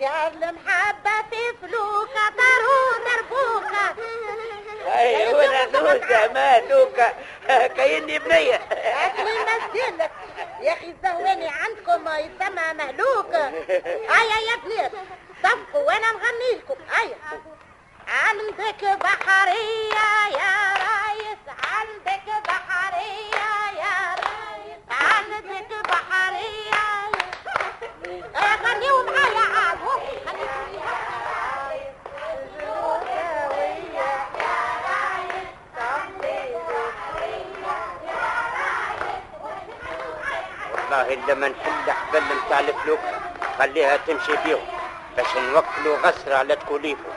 [0.00, 3.94] يا المحبة في فلوكة طاروا دربوكة
[4.86, 7.12] هاي وأنا دوزة ما دوكا
[7.76, 10.10] كأني بنية أكلي مسجلك
[10.60, 13.34] يا أخي الزهواني عندكم يسمى مهلوك.
[13.34, 14.92] هيا يا بنات
[15.42, 17.16] صفقوا وأنا نغني لكم هيا.
[18.08, 26.75] عندك بحرية يا رايس عندك بحرية يا رايس عندك بحرية
[41.16, 42.98] والله لما نحل حبل متاع الفلوك
[43.58, 44.66] خليها تمشي بيهم
[45.16, 47.10] باش نوكلوا غسر على تكوليفه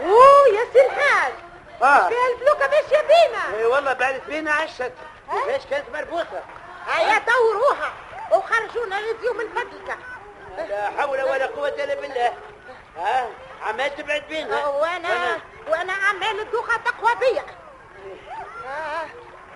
[0.00, 1.32] أوه يا سي الحاج.
[2.08, 4.92] فيها الفلوكة ماشية بينا؟ إي والله بعدت بينا عشت.
[5.46, 6.42] ليش كانت مربوطة؟
[6.88, 7.92] هيا دوروها
[8.32, 9.54] وخرجونا نزيو من
[10.68, 12.34] لا حول ولا قوة إلا بالله
[12.96, 13.28] ها
[13.62, 17.44] عمال تبعد بينا وأنا وأنا عمال الدوخة تقوى بيا
[18.66, 19.06] آه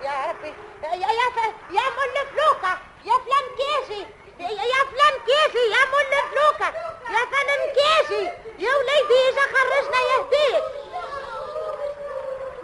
[0.02, 4.00] يا ربي يا يا ف- يا مول فلوكة يا فلان كيشي
[4.38, 6.72] يا يا فلان كيشي يا مول فلوكة
[7.10, 8.24] يا فلان كيشي
[8.58, 10.64] يا وليدي اجا خرجنا يهديك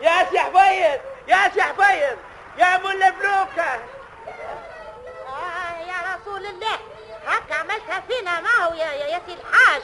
[0.01, 2.19] يا سي حبيب يا سي حبيب
[2.59, 3.75] يا ملا فلوكة
[5.29, 6.79] آه يا رسول الله
[7.27, 9.83] هكا عملتها فينا معه يا يا, يا سي الحاج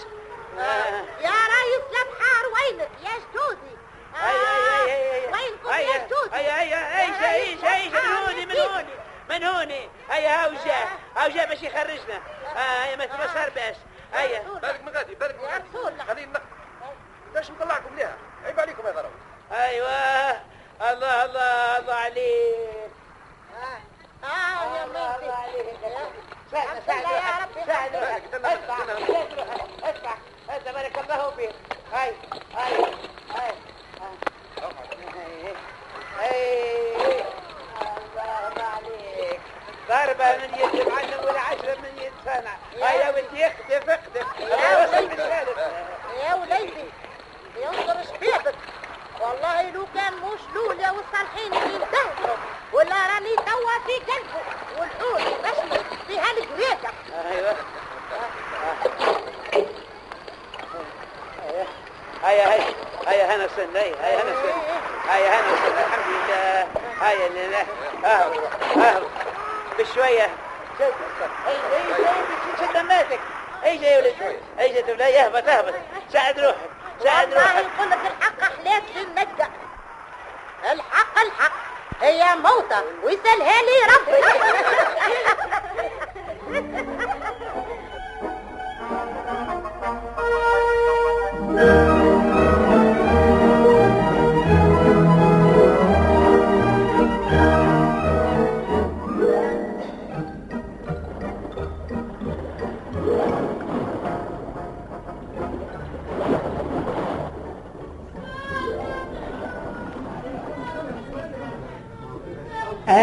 [0.58, 1.04] آه.
[1.20, 3.76] يا ريس البحار وينك يا جدودي
[4.16, 7.96] أي أي أي أي وينكم أي يا جدودي أي أي أي أي أي أي من
[7.96, 8.94] هوني من هوني
[9.30, 10.74] من هوني هيا هاو جا
[11.16, 12.20] هاو جا باش يخرجنا
[12.56, 13.76] هيا ما تبصر باش
[14.14, 16.42] هيا بالك من غادي بالك من غادي خلينا نخ-
[17.34, 19.10] باش نطلعكم ليها عيب عليكم يا ضرب
[19.52, 20.40] أيوه
[21.30, 22.90] الله عليك.
[24.24, 25.26] آه يا ميتي.
[26.52, 26.62] يا
[27.42, 28.78] ربي ساعدنا اسمع
[29.82, 30.14] اسمع
[30.56, 31.54] انت بارك الله فيك.
[31.92, 32.14] هاي
[32.54, 32.72] هاي
[33.34, 33.52] هاي.
[36.18, 37.24] هاي
[38.12, 39.40] الله عليك.
[39.88, 44.76] ضربة من يد معلم ولا عشرة من يد صنع هاي يا ولدي اخدف اخدف يا
[44.80, 45.22] وليدي.
[46.22, 46.84] يا وليدي
[47.56, 48.54] ينظر شبيبك
[49.20, 52.36] والله لو كان مش لوليا والصالحين اللي انتهوا
[52.72, 54.40] ولا راني توا في قلبه
[54.78, 56.90] والحور مشي في هالقريقة
[57.30, 57.56] أيوه
[62.24, 62.74] هيا هيا
[63.06, 64.60] هيا هنا سن هيا هنا سن
[65.10, 66.66] هيا هنا سن الحمد لله
[67.00, 67.66] هيا لله
[68.04, 68.32] اهو
[68.82, 69.02] اهو
[69.78, 70.28] بشوية
[70.78, 70.92] شد
[72.60, 73.20] شد دماتك
[73.64, 74.14] اي جاي ولد
[74.60, 75.74] اي جاي ولد اهبط اهبط
[76.12, 79.48] ساعد روحك والله يقول لك الحق حلات للنجدة
[80.72, 81.52] الحق الحق.
[82.00, 84.20] هي موتة ويسألها لي ربي.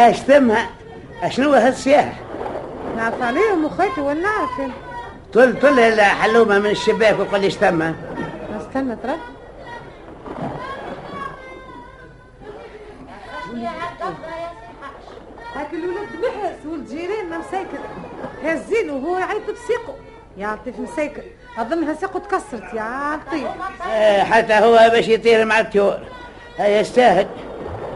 [0.06, 0.70] إيش ثمها
[1.30, 2.14] شنو هالسياح
[2.98, 4.74] نعرف عليهم اخواتي ولا نعرف أنا؟
[5.34, 7.96] طل طل الحلومة من الشباك وقول لي إيش ثمها
[8.60, 9.18] استنى ترى.
[15.56, 17.78] هاك الولد محرس ولد جيراننا مساكن.
[18.44, 19.96] هزين وهو يعيط بسيقه
[20.38, 21.22] يا لطيف مساكن
[21.58, 23.48] اظنها ساقه تكسرت يا لطيف
[23.88, 26.00] آه، حتى هو باش يطير مع الطيور.
[26.58, 27.28] هيا يستاهل.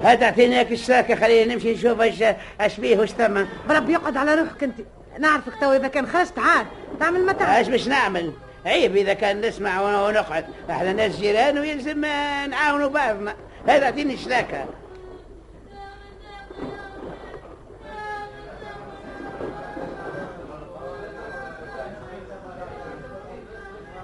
[0.04, 2.24] هات اعطيناك الساكة خلينا نمشي نشوف إيش
[2.62, 3.46] إيش بيه واش ثم.
[3.70, 4.76] بربي يقعد على روحك أنت.
[5.20, 6.66] نعرفك تو إذا كان خرجت عاد
[7.00, 7.52] تعمل ما تعمل.
[7.56, 8.34] إيش باش نعمل؟
[8.66, 10.46] عيب إذا كان نسمع ون- ونقعد.
[10.70, 12.02] إحنا ناس جيران ويلزم
[12.50, 13.36] نعاونوا بعضنا.
[13.68, 14.66] هذا اعطيني الشراكه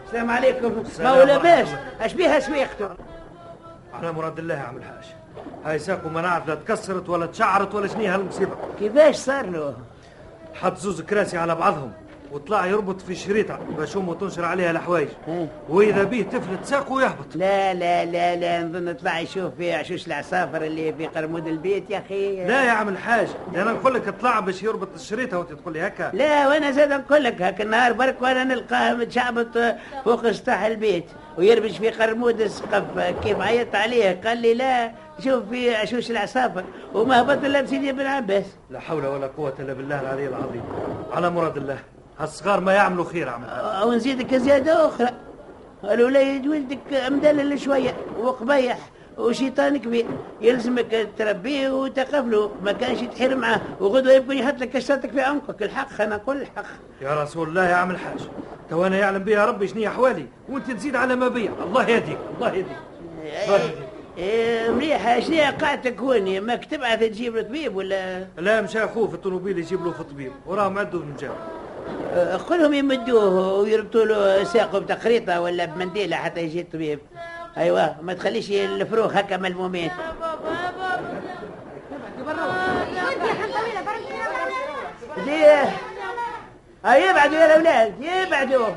[0.05, 0.79] السلام عليكم.
[0.79, 2.05] السلام ما لاباس الله.
[2.05, 2.89] اش بيها سويقته
[3.93, 5.05] على مراد الله يا عم الحاج
[5.65, 8.55] هاي ساقه ما نعرف لا تكسرت ولا تشعرت ولا شنيها المصيبة.
[8.79, 9.73] كيفاش صار له؟
[10.53, 11.91] حط زوز كراسي على بعضهم
[12.31, 15.07] وطلع يربط في شريطة باش أمه تنشر عليها الحوايج.
[15.69, 20.63] وإذا بيه تفلت ساقه ويهبط لا لا لا لا نظن طلع يشوف في عشوش العصافر
[20.63, 22.45] اللي في قرمود البيت يا أخي.
[22.45, 26.11] لا يا عم الحاج أنا نقول لك طلع باش يربط الشريطة وانت تقول لي هكا.
[26.13, 29.57] لا وأنا زاد نقول لك هاك النهار برك وأنا نلقاه متشعبط
[30.05, 31.05] فوق سطح البيت
[31.37, 32.99] ويربش في قرمود السقف.
[33.23, 34.91] كيف عيطت عليه؟ قال لي لا.
[35.23, 36.63] شوف في عشوش العصافر
[36.93, 38.45] وما هبط إلا بسيدي بن عباس.
[38.69, 40.63] لا حول ولا قوة إلا بالله العلي العظيم.
[41.11, 41.79] على مراد الله
[42.19, 43.43] هالصغار ما يعملوا خير عم
[43.87, 45.09] ونزيدك زيادة أخرى.
[45.83, 48.77] الوليد ولدك مدلل شوية وقبيح
[49.17, 50.05] وشيطان كبير
[50.41, 56.01] يلزمك تربيه وتقبله ما كانش تحير معاه وغدوة يمكن يحط لك كشرتك في عنقك الحق
[56.01, 56.65] أنا نقول الحق.
[57.01, 58.19] يا رسول الله يا عم الحاج.
[58.69, 61.51] تو أنا يعلم بها ربي شنو أحوالي وأنت تزيد على ما بيا.
[61.63, 62.77] الله يهديك الله يهديك.
[63.21, 63.77] الله يهديك.
[63.77, 63.86] إيه
[64.17, 69.57] مليحة شنو قاعدتك هوني ماك تبعث تجيب له طبيب ولا؟ لا مشى أخوه في الطوموبيل
[69.57, 71.33] يجيب له في طبيب وراه معدو نجاو
[72.13, 76.99] آه، قلهم يمدوه ويربطوا له ساقه بتقريطة ولا بمنديلة حتى يجي الطبيب.
[77.57, 79.91] أيوه ما تخليش الفروخ هكا ملمومين.
[85.25, 85.69] ليه
[86.85, 88.67] هاي يبعدوا يا الأولاد يبعدوا.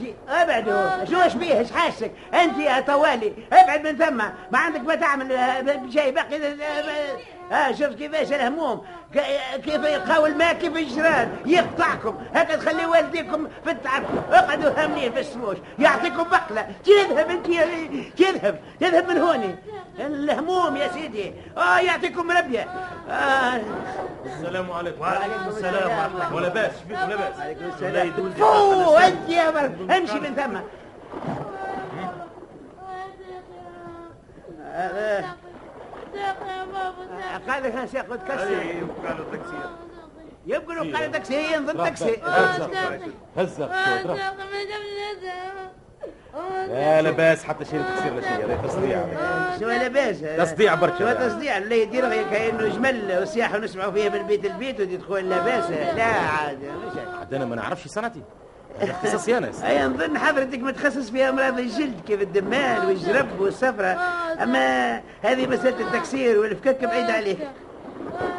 [0.00, 4.16] جي- ابعدوا شو إيش بيه إيش حاسك؟ أنت يا طوالي ابعد من ثم
[4.52, 6.38] ما عندك ما تعمل آه، شيء باقي
[7.50, 8.82] ها شوف كيفاش الهموم
[9.64, 11.36] كيف يقاول الماء كيف الجيران.
[11.46, 12.18] يقطعكم.
[12.34, 14.02] هكا تخلي والديكم في التعب.
[14.32, 15.56] اقعدوا هاملين في السموش.
[15.78, 16.66] يعطيكم بقلة.
[16.84, 19.54] تذهب انت يا- تذهب تذهب من هوني.
[19.98, 21.32] الهموم يا سيدي.
[21.56, 22.66] آه يعطيكم ربية
[23.10, 23.60] آه.
[24.26, 25.00] السلام عليكم.
[25.00, 25.74] وعليكم السلام.
[25.90, 26.34] ورحمة الله.
[26.34, 27.40] ولا باس ولا باس.
[27.40, 28.32] عليكم السلام.
[28.38, 29.96] فو أنت يا بر.
[29.96, 30.58] امشي من ثم.
[37.48, 38.64] قال لك سياق تكسر
[39.06, 39.66] قالوا تكسير
[40.46, 42.16] يبقوا له قال تكسي نظن تكسي
[43.36, 43.70] هزق.
[46.68, 49.04] لا لا باس حتى شيء تكسير لا شيء هذا تصديع.
[49.60, 50.98] شو لاباس تصديع برشا.
[50.98, 56.04] شو تصديع؟ لا يدير كأنه جمل وسياح ونسمعوا فيه من بيت البيت وتدخل لاباس لا
[56.04, 57.08] عاد مش هيك.
[57.20, 58.22] حتى أنا ما نعرفش صنعتي.
[58.80, 63.98] اختصاصي أنا أي نظن حضرتك متخصص في أمراض الجلد كيف الدمان والجرب والصفرة.
[64.42, 67.38] أما هذه مسألة التكسير والفكك بعيد عليك.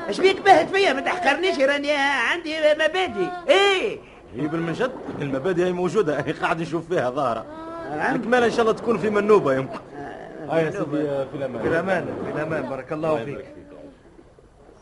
[0.08, 1.92] إيش بيك باهت فيا؟ ما تحقرنيش راني
[2.32, 3.30] عندي مبادئ.
[3.50, 4.00] إيه.
[4.36, 4.92] هي بالمنجد
[5.22, 7.46] المبادئ هي موجودة هي قاعد نشوف فيها ظاهرة.
[8.16, 9.80] الكمال إن شاء الله تكون في منوبة يمكن
[10.50, 11.62] هاي يا سيدي في الأمان.
[11.62, 12.70] في الأمان في الأمان.
[12.70, 13.46] بارك الله فيك.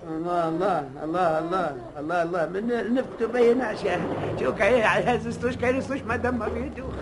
[0.07, 2.45] الله الله الله الله الله الله.
[2.45, 3.99] من نفته بين عشاء
[4.39, 6.93] شو كاين هزستوش كاين يسوش ما دم في يدوخ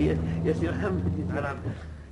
[0.00, 1.12] يا سي محمد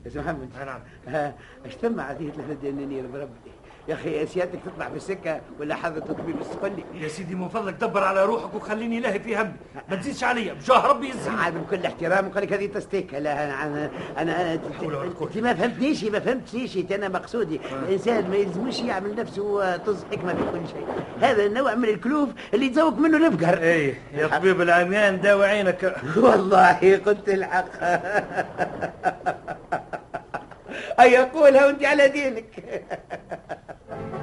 [0.04, 0.48] يا سي محمد.
[0.66, 0.80] نعم.
[1.06, 1.34] ها،
[1.66, 3.52] اش ثم عادية ثلاثة دنانير بربي.
[3.88, 7.74] يا أخي سيادتك تطلع في السكة ولا حضرة الطبيب قل لي يا سيدي من فضلك
[7.74, 9.52] دبر على روحك وخليني لاهي في همي
[9.90, 11.32] ما تزيدش عليا بجاه ربي يزيد.
[11.38, 14.60] عاد بكل احترام نقول لك هذه تستيك لا أنا أنا أنا أنت
[15.36, 16.78] ما فهمتنيش ما فهمتنيش.
[16.92, 17.60] أنا مقصودي.
[17.82, 20.86] الإنسان ما يلزموش يعمل نفسه طز حكمة في كل شيء.
[21.20, 25.96] هذا النوع من الكلوف اللي تزوق منه الفقر إيه يا طبيب العميان داوي عينك.
[26.16, 27.64] والله قلت الحق.
[31.00, 32.64] أي قولها وانت على دينك؟
[33.92, 34.21] Thank you.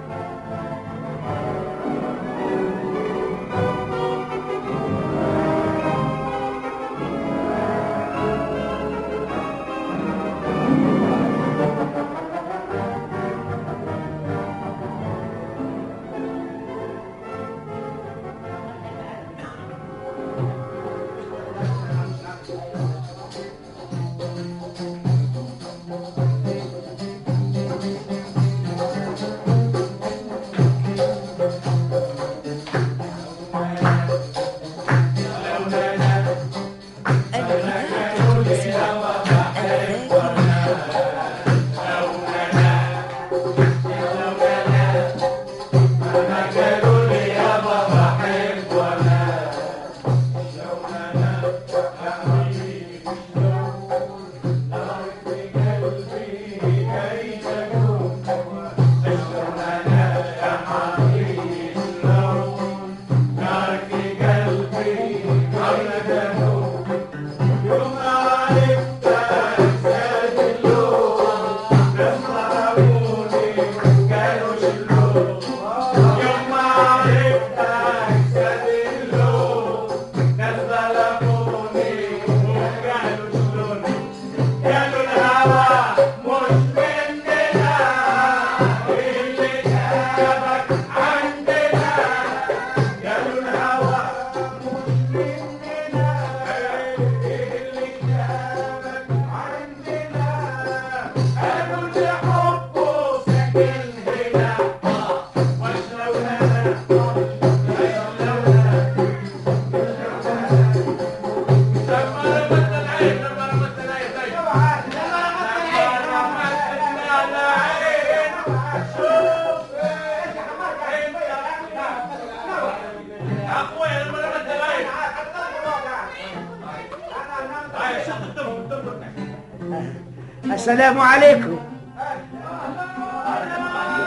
[130.60, 131.60] السلام عليكم.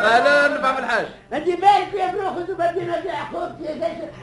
[0.05, 1.07] أهلا بعمل الحاج.
[1.33, 3.53] انت مالك يا بروخ أنتم بدينا في أخوك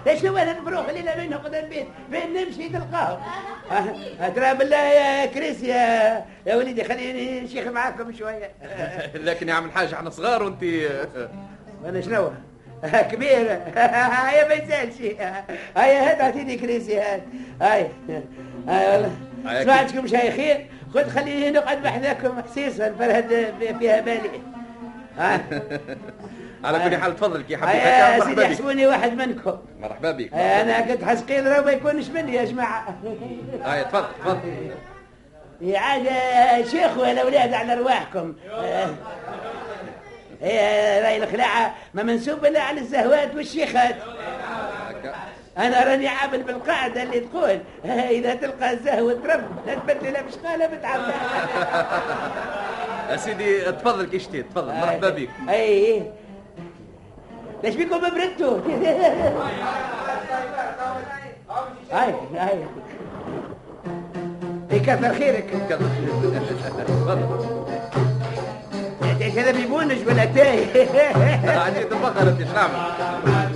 [0.05, 3.19] ليش هو أنا اللي لا منه قدام البيت فين نمشي تلقاهم؟
[4.21, 8.51] آه، ترى بالله يا كريس يا يا وليدي خليني نشيخ معاكم شوية.
[9.27, 10.63] لكن يا عم الحاج إحنا صغار وانت
[11.85, 12.31] أنا شنو؟
[13.11, 13.61] كبير.
[13.75, 15.01] هيا ما يسالش
[15.77, 17.23] هيا هات أعطيني كريسي هات.
[17.61, 17.87] هاي
[18.67, 19.11] هاي والله.
[19.45, 24.41] هيا سمعتكم شيخين؟ خذ خليني نقعد بحذاكم حسيسا البلد فيها بالي
[25.17, 25.41] ها؟
[26.63, 27.77] على كل حال تفضل يا حبيبي.
[27.77, 29.57] هيا مرحبا سيدي يحسبوني واحد منكم.
[29.79, 30.33] مرحبا بك.
[30.33, 32.95] أنا كنت حسقيل راه ما يكونش مني يا جماعة.
[33.63, 34.71] هاي تفضل تفضل.
[35.61, 38.89] يا عاد يا شيخ والاولاد على ارواحكم آه،
[40.41, 43.95] هي راي الخلاعة ما منسوب إلا على الزهوات والشيخات.
[45.59, 51.01] أنا راني عامل بالقاعدة اللي تقول إذا تلقى الزهو ترب لا تبدلها بشقالة بتعب.
[53.19, 55.29] سيدي تفضل كي شتيت تفضل مرحبا بك.
[55.49, 56.03] أي
[57.63, 58.59] ليش بيكم بردتوا؟
[61.91, 62.65] هاي هاي
[64.79, 65.45] كثر خيرك.
[65.69, 66.87] كثر خيرك.
[66.87, 67.19] تفضل.
[69.37, 70.65] هذا بيبونج ولا تاي؟
[71.45, 72.67] عندي تفضل أنت شنو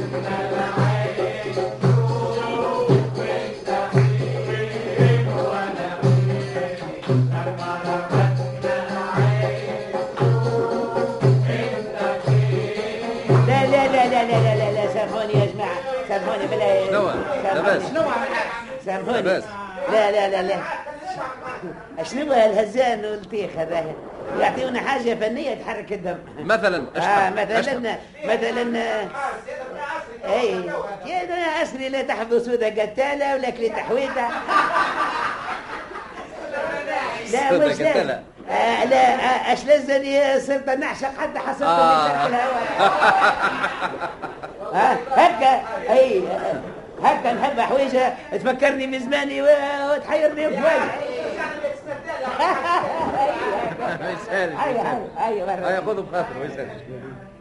[17.63, 17.83] لاباس.
[19.07, 19.43] لاباس.
[19.91, 20.57] لا لا لا لا.
[22.03, 23.85] شنو الهزان والتيخ هذا؟
[24.39, 26.17] يعطيونا حاجة فنية تحرك الدم.
[26.39, 29.07] مثلا اشرح مثلا مثلا
[30.25, 30.65] اي
[31.05, 34.27] يا أسري لا تحفظ سودة قتالة ولا كلي تحويتة
[37.31, 37.81] لا مش
[38.49, 42.07] آه لا آه اش لزني صرت نعشق حتى حصلت آه.
[42.07, 42.63] تحت الهواء.
[45.17, 45.61] هكا.
[45.93, 46.23] أي.
[47.03, 50.57] هكا نحب حويجه تفكرني من زماني وتحيرني في
[54.33, 55.85] أيوة،, أيوه أيوه أيوه, أيوة.
[55.85, 57.32] خذوا بخاطره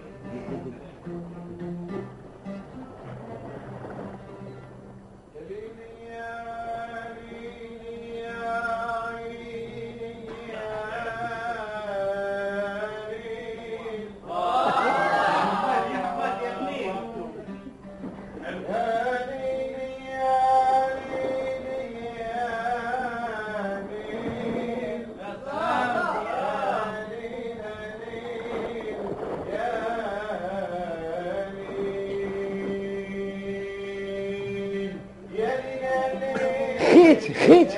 [37.20, 37.68] خيت خيت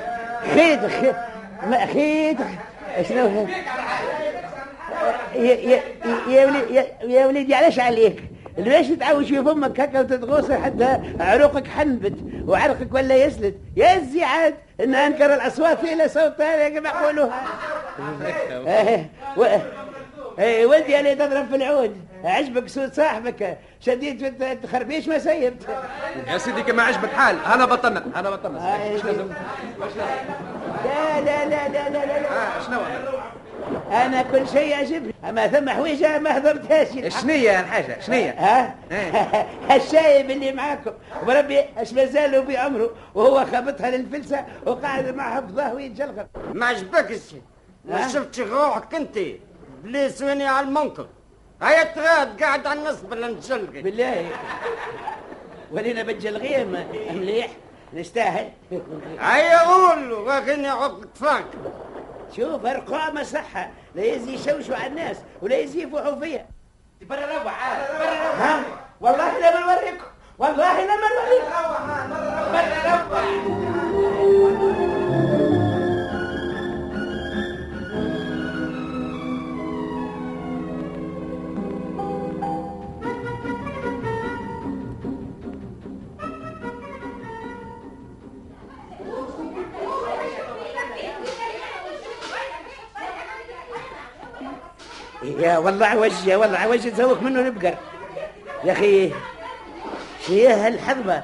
[0.55, 1.17] خيت خيت.
[1.67, 2.39] ما خيت.
[3.09, 3.47] شنو؟
[5.35, 5.81] يا يا
[6.29, 8.23] يا وليدي يا, يا علاش عليك؟
[8.59, 12.15] ليش تعوج في فمك هكا وتتغوص حتى عروقك حنبت
[12.47, 17.43] وعرقك ولا يسلت؟ يا الزعاد إن أنكر الأصوات إلى صوتها كما يقولوها
[20.39, 21.97] إيه، إيه ولدي اللي تضرب في العود.
[22.25, 23.59] عجبك صوت صاحبك.
[23.81, 25.69] شديد في التخربيش ما سيبت
[26.27, 27.37] يا سيدي كما عجبك حال.
[27.55, 28.05] أنا بطلنا.
[28.17, 28.79] أنا بطلنا.
[28.95, 29.29] مش لازم؟
[30.85, 32.61] لا لا لا لا لا لا, لا.
[32.67, 32.81] شنو
[33.93, 36.89] أنا كل شيء يعجبني أما ثم حويجة ما هضرتهاش
[37.23, 38.31] شنية الحاجة شنية.
[38.31, 38.75] ها؟
[39.77, 40.91] الشايب اللي معاكم.
[41.27, 47.21] وربي اش مازالوا بعمره وهو خابطها للفلسة وقاعد معها في ظهره يتجلغم ما عجبكش؟
[47.85, 49.19] ما ها؟ شفتش روحك أنت؟
[49.85, 51.07] بليس ويني على المنكر.
[51.63, 54.31] هيا تغاد قاعد على النصب اللي نجلقي بالله.
[55.71, 57.51] ولينا بتجلغيم مليح.
[57.95, 58.51] نستاهل.
[59.21, 61.45] هيا قول واغني عقد فاك.
[62.37, 63.71] شوف أرقام صحة.
[63.95, 66.47] لا يزي يشوشوا على الناس ولا يزي يفوحوا فيها.
[67.03, 67.61] برا روح برا روح
[68.41, 68.65] ها
[69.01, 70.05] والله لا ما نوريكم
[70.39, 71.51] والله لا ما نوريكم
[72.53, 73.05] برا روح
[95.25, 97.75] يا والله عوج يا والله عوج تزوق منه البقر.
[98.65, 99.13] يا أخي
[100.27, 101.23] شنو هالحظبة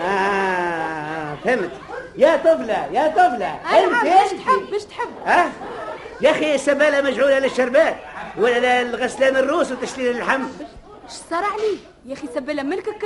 [0.00, 1.70] آه فهمت.
[2.16, 3.60] يا طفلة يا طفلة.
[3.78, 5.08] أنا باش تحب باش تحب.
[5.26, 5.52] ها؟
[6.20, 7.96] يا أخي السبالة مجعولة للشربات
[8.38, 10.42] ولا الغسلان الروس وتشليل اللحم.
[11.06, 13.04] اش صار عليه يا أخي سبالة ملكك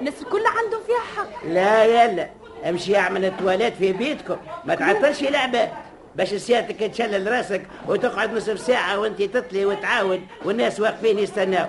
[0.00, 1.46] الناس الكل عندهم فيها حق.
[1.46, 2.28] لا يلا
[2.68, 4.36] أمشي أعمل التواليت في بيتكم.
[4.64, 5.68] ما تعطلش لعبة.
[6.16, 11.66] باش سيادتك تشلل راسك وتقعد نصف ساعة وانت تطلي وتعاود والناس واقفين يستناو.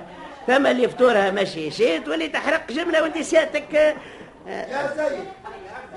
[0.48, 3.96] ثم اللي فطورها ماشي شيت واللي تحرق جملة وانت سيادتك آه،
[4.48, 5.20] يا سيد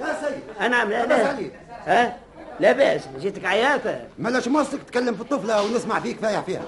[0.00, 0.70] يا سيد.
[0.70, 1.28] نعم لا لاباس لا.
[1.28, 1.52] عليك
[1.86, 2.16] ها؟
[2.60, 4.00] لا باس جيتك عياطة.
[4.18, 6.62] مالاش مصك تكلم في الطفلة ونسمع فيك فايح فيها؟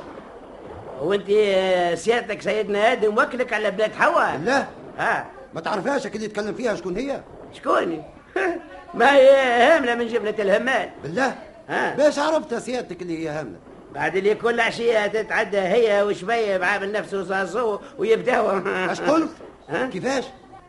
[1.00, 4.40] وانت آه، سيادتك سيدنا آدم وكلك على بلاد حواء.
[4.44, 4.66] لا.
[4.98, 5.26] ها.
[5.54, 7.20] ما تعرفهاش اللي يتكلم فيها شكون هي؟
[7.52, 8.02] شكوني
[8.94, 9.30] ما هي
[9.66, 10.88] هاملة من جملة الهمال.
[11.02, 11.34] بالله.
[11.68, 13.58] ها؟ باش عرفتها سيادتك اللي هي هاملة.
[13.94, 18.58] بعد اللي كل عشية تتعدى هي وشبيب عامل نفسه صاصو ويبداو
[18.92, 19.30] اش قلت؟
[19.68, 20.24] ها؟ كيفاش؟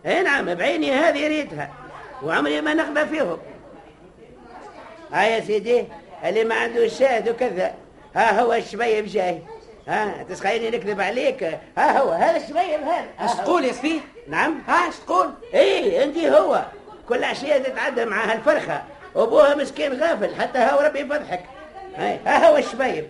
[0.06, 1.72] اي نعم بعيني هذه ريتها.
[2.24, 3.38] وعمري ما نقضى فيهم.
[5.14, 5.86] ها يا سيدي
[6.26, 7.74] اللي ما عنده شاهد وكذا.
[8.16, 9.41] ها هو الشبيب جاي.
[9.88, 11.43] ها تسخيني نكذب عليك.
[11.78, 13.06] ها هو هذا الشبيب هذا.
[13.20, 14.62] اش تقول يا سفيه؟ نعم.
[14.68, 16.66] ها اش تقول؟ إيه انت هو.
[17.10, 18.84] كل عشية تتعدى مع هالفرخة.
[19.18, 21.43] وابوها مسكين غافل حتى هو ربي يفضحك.
[21.97, 23.09] ها هو الشبيب.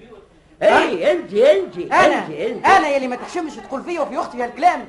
[0.61, 4.87] إيه أنت أنت أنا أنت أنا يلي ما تحشمش وتقول فيا وفي أختي هالكلام.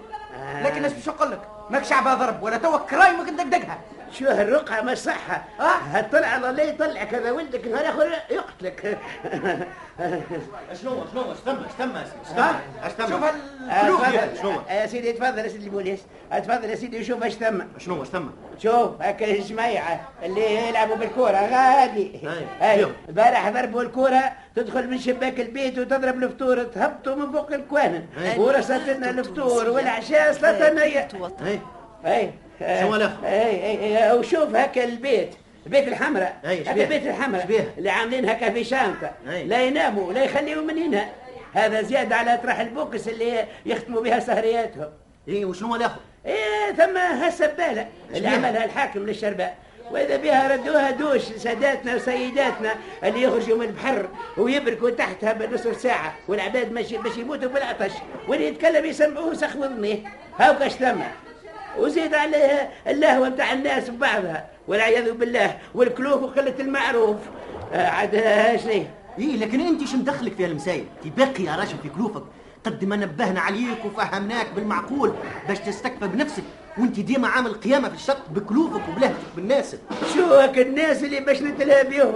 [0.62, 1.40] لكن إيش باش نقول لك؟
[1.70, 3.78] ماك شعبها ضرب ولا توك كرايمك ندقدقها
[4.12, 5.44] شو هالرقعة ما صحة.
[5.60, 8.98] آه هالطلع الله يطلعك هذا ولدك نهار آخر يقتلك.
[10.82, 11.96] شنو شنو اش اش تم
[12.84, 13.24] اش تم شوف
[13.70, 14.00] الكلوب
[14.42, 16.00] شنو يا سيدي تفضل يا سيدي البوليس
[16.30, 17.62] تفضل يا سيدي وشوف إيش تم.
[17.78, 21.30] شنو اش تم شوف هكا الجميعة اللي يلعبوا بالكورة.
[21.46, 22.20] غادي.
[22.62, 22.72] أي.
[22.72, 28.06] اي البارح ضربوا الكورة تدخل من شباك البيت وتضرب الفطور تهبطوا من فوق الكوانن.
[28.36, 31.08] ورصت لنا الفطور والعشاء سلطانية
[31.46, 31.60] أي.
[32.06, 32.32] أي.
[32.60, 35.34] مالك؟ اي اي وشوف هكا البيت
[35.66, 38.64] البيت الحمراء شبيه؟ البيت الحمراء؟ اللي عاملين هكا في
[39.28, 39.44] أي.
[39.44, 41.08] لا يناموا لا يخليهم من ينام
[41.52, 44.90] هذا زيادة على طرح البوكس اللي يختموا بها سهرياتهم
[45.28, 49.56] إي وشنو الآخر؟ إيه ثم هالسبالة اللي؟ عملها الحاكم للشرباء
[49.90, 56.72] وإذا بها ردوها دوش ساداتنا وسيداتنا اللي يخرجوا من البحر ويبركوا تحتها بنصف ساعة والعباد
[56.74, 57.92] باش يموتوا بالعطش
[58.28, 59.98] واللي يتكلم يسمعوه سخف اذنيه
[60.38, 61.00] هاو كاش ثم
[61.78, 67.16] وزيد عليها اللهوة بتاع الناس ببعضها والعياذ بالله والكلوف وقلة المعروف.
[67.72, 68.70] آه، عاد آه، شنو
[69.18, 72.22] إيه لكن أنت شو مدخلك في هالمسائل؟ انت باقي يا راجل في كلوفك
[72.64, 75.12] قد ما نبهنا عليك وفهمناك بالمعقول
[75.48, 76.42] باش تستكفى بنفسك
[76.78, 79.76] وأنت ديما عامل قيامة في الشق بكلوفك وبلهجتك بالناس.
[80.14, 82.14] شو الناس اللي باش نتلهى بيهم.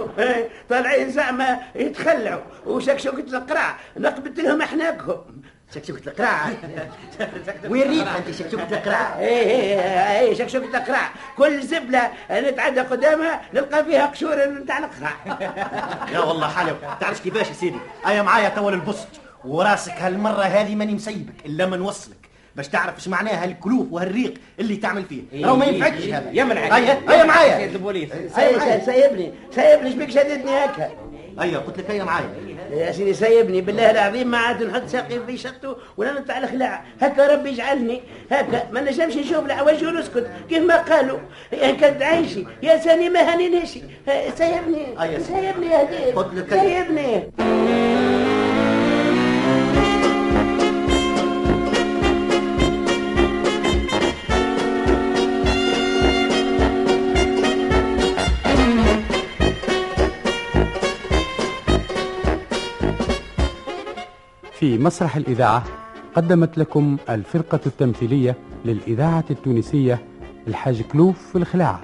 [0.69, 2.41] طالعين زعما يتخلعوا.
[2.65, 5.41] وشكشوكة القرع نقبت لهم أحناقهم.
[5.75, 6.49] شكشوكة القرع
[7.69, 13.85] وين ريتها انت شكشوكة القرع إيه إيه إيه شكشوكة القرع كل زبلة نتعدى قدامها نلقى
[13.85, 15.13] فيها قشور نتاع القرع.
[16.13, 16.75] يا والله حلو.
[17.01, 19.07] تعرفش كيفاش يا سيدي؟ أيا معايا توا البسط.
[19.45, 22.23] وراسك هالمرة هذه ماني مسيبك إلا ما نوصلك
[22.55, 25.21] باش تعرف إيش معناها هالكلوف وهالريق اللي تعمل فيه.
[25.33, 26.17] إيه، راهو ما ينفعش إيه.
[26.17, 26.31] هذا.
[26.31, 26.75] يا.
[26.75, 27.57] أيا أيا معايا.
[27.57, 28.09] سيد البوليس.
[28.35, 30.89] سيبني سيبني سيبني شبيك شددني هكا؟
[31.41, 32.29] أيا قلت لك أيا معايا.
[32.73, 37.27] يا سيدي سيبني بالله العظيم ما عاد نحط ساقي في شطه ولا نتاع الخلاع هكا
[37.27, 38.01] ربي يجعلني
[38.31, 38.63] هكا.
[38.71, 41.19] ما نجمش نشوف العواج ونسكت كيف ما قالوا
[41.53, 44.85] يا كنت عايشي يا ساني ما هنينيش ها، سيبني
[45.17, 45.23] سيدي.
[45.23, 45.87] سيبني يا
[46.49, 47.31] سيبني.
[64.63, 65.63] في مسرح الإذاعة
[66.15, 68.35] قدمت لكم الفرقة التمثيلية
[68.65, 70.05] للإذاعة التونسية
[70.47, 71.81] الحاج كلوف في الخلاعة.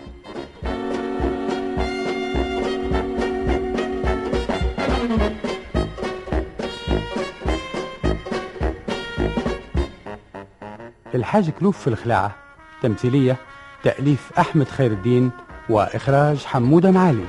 [11.16, 12.36] الحاج كلوف في الخلاعة
[12.82, 13.38] تمثيلية
[13.84, 15.32] تأليف أحمد خير الدين
[15.70, 17.26] وإخراج حمودة معالي.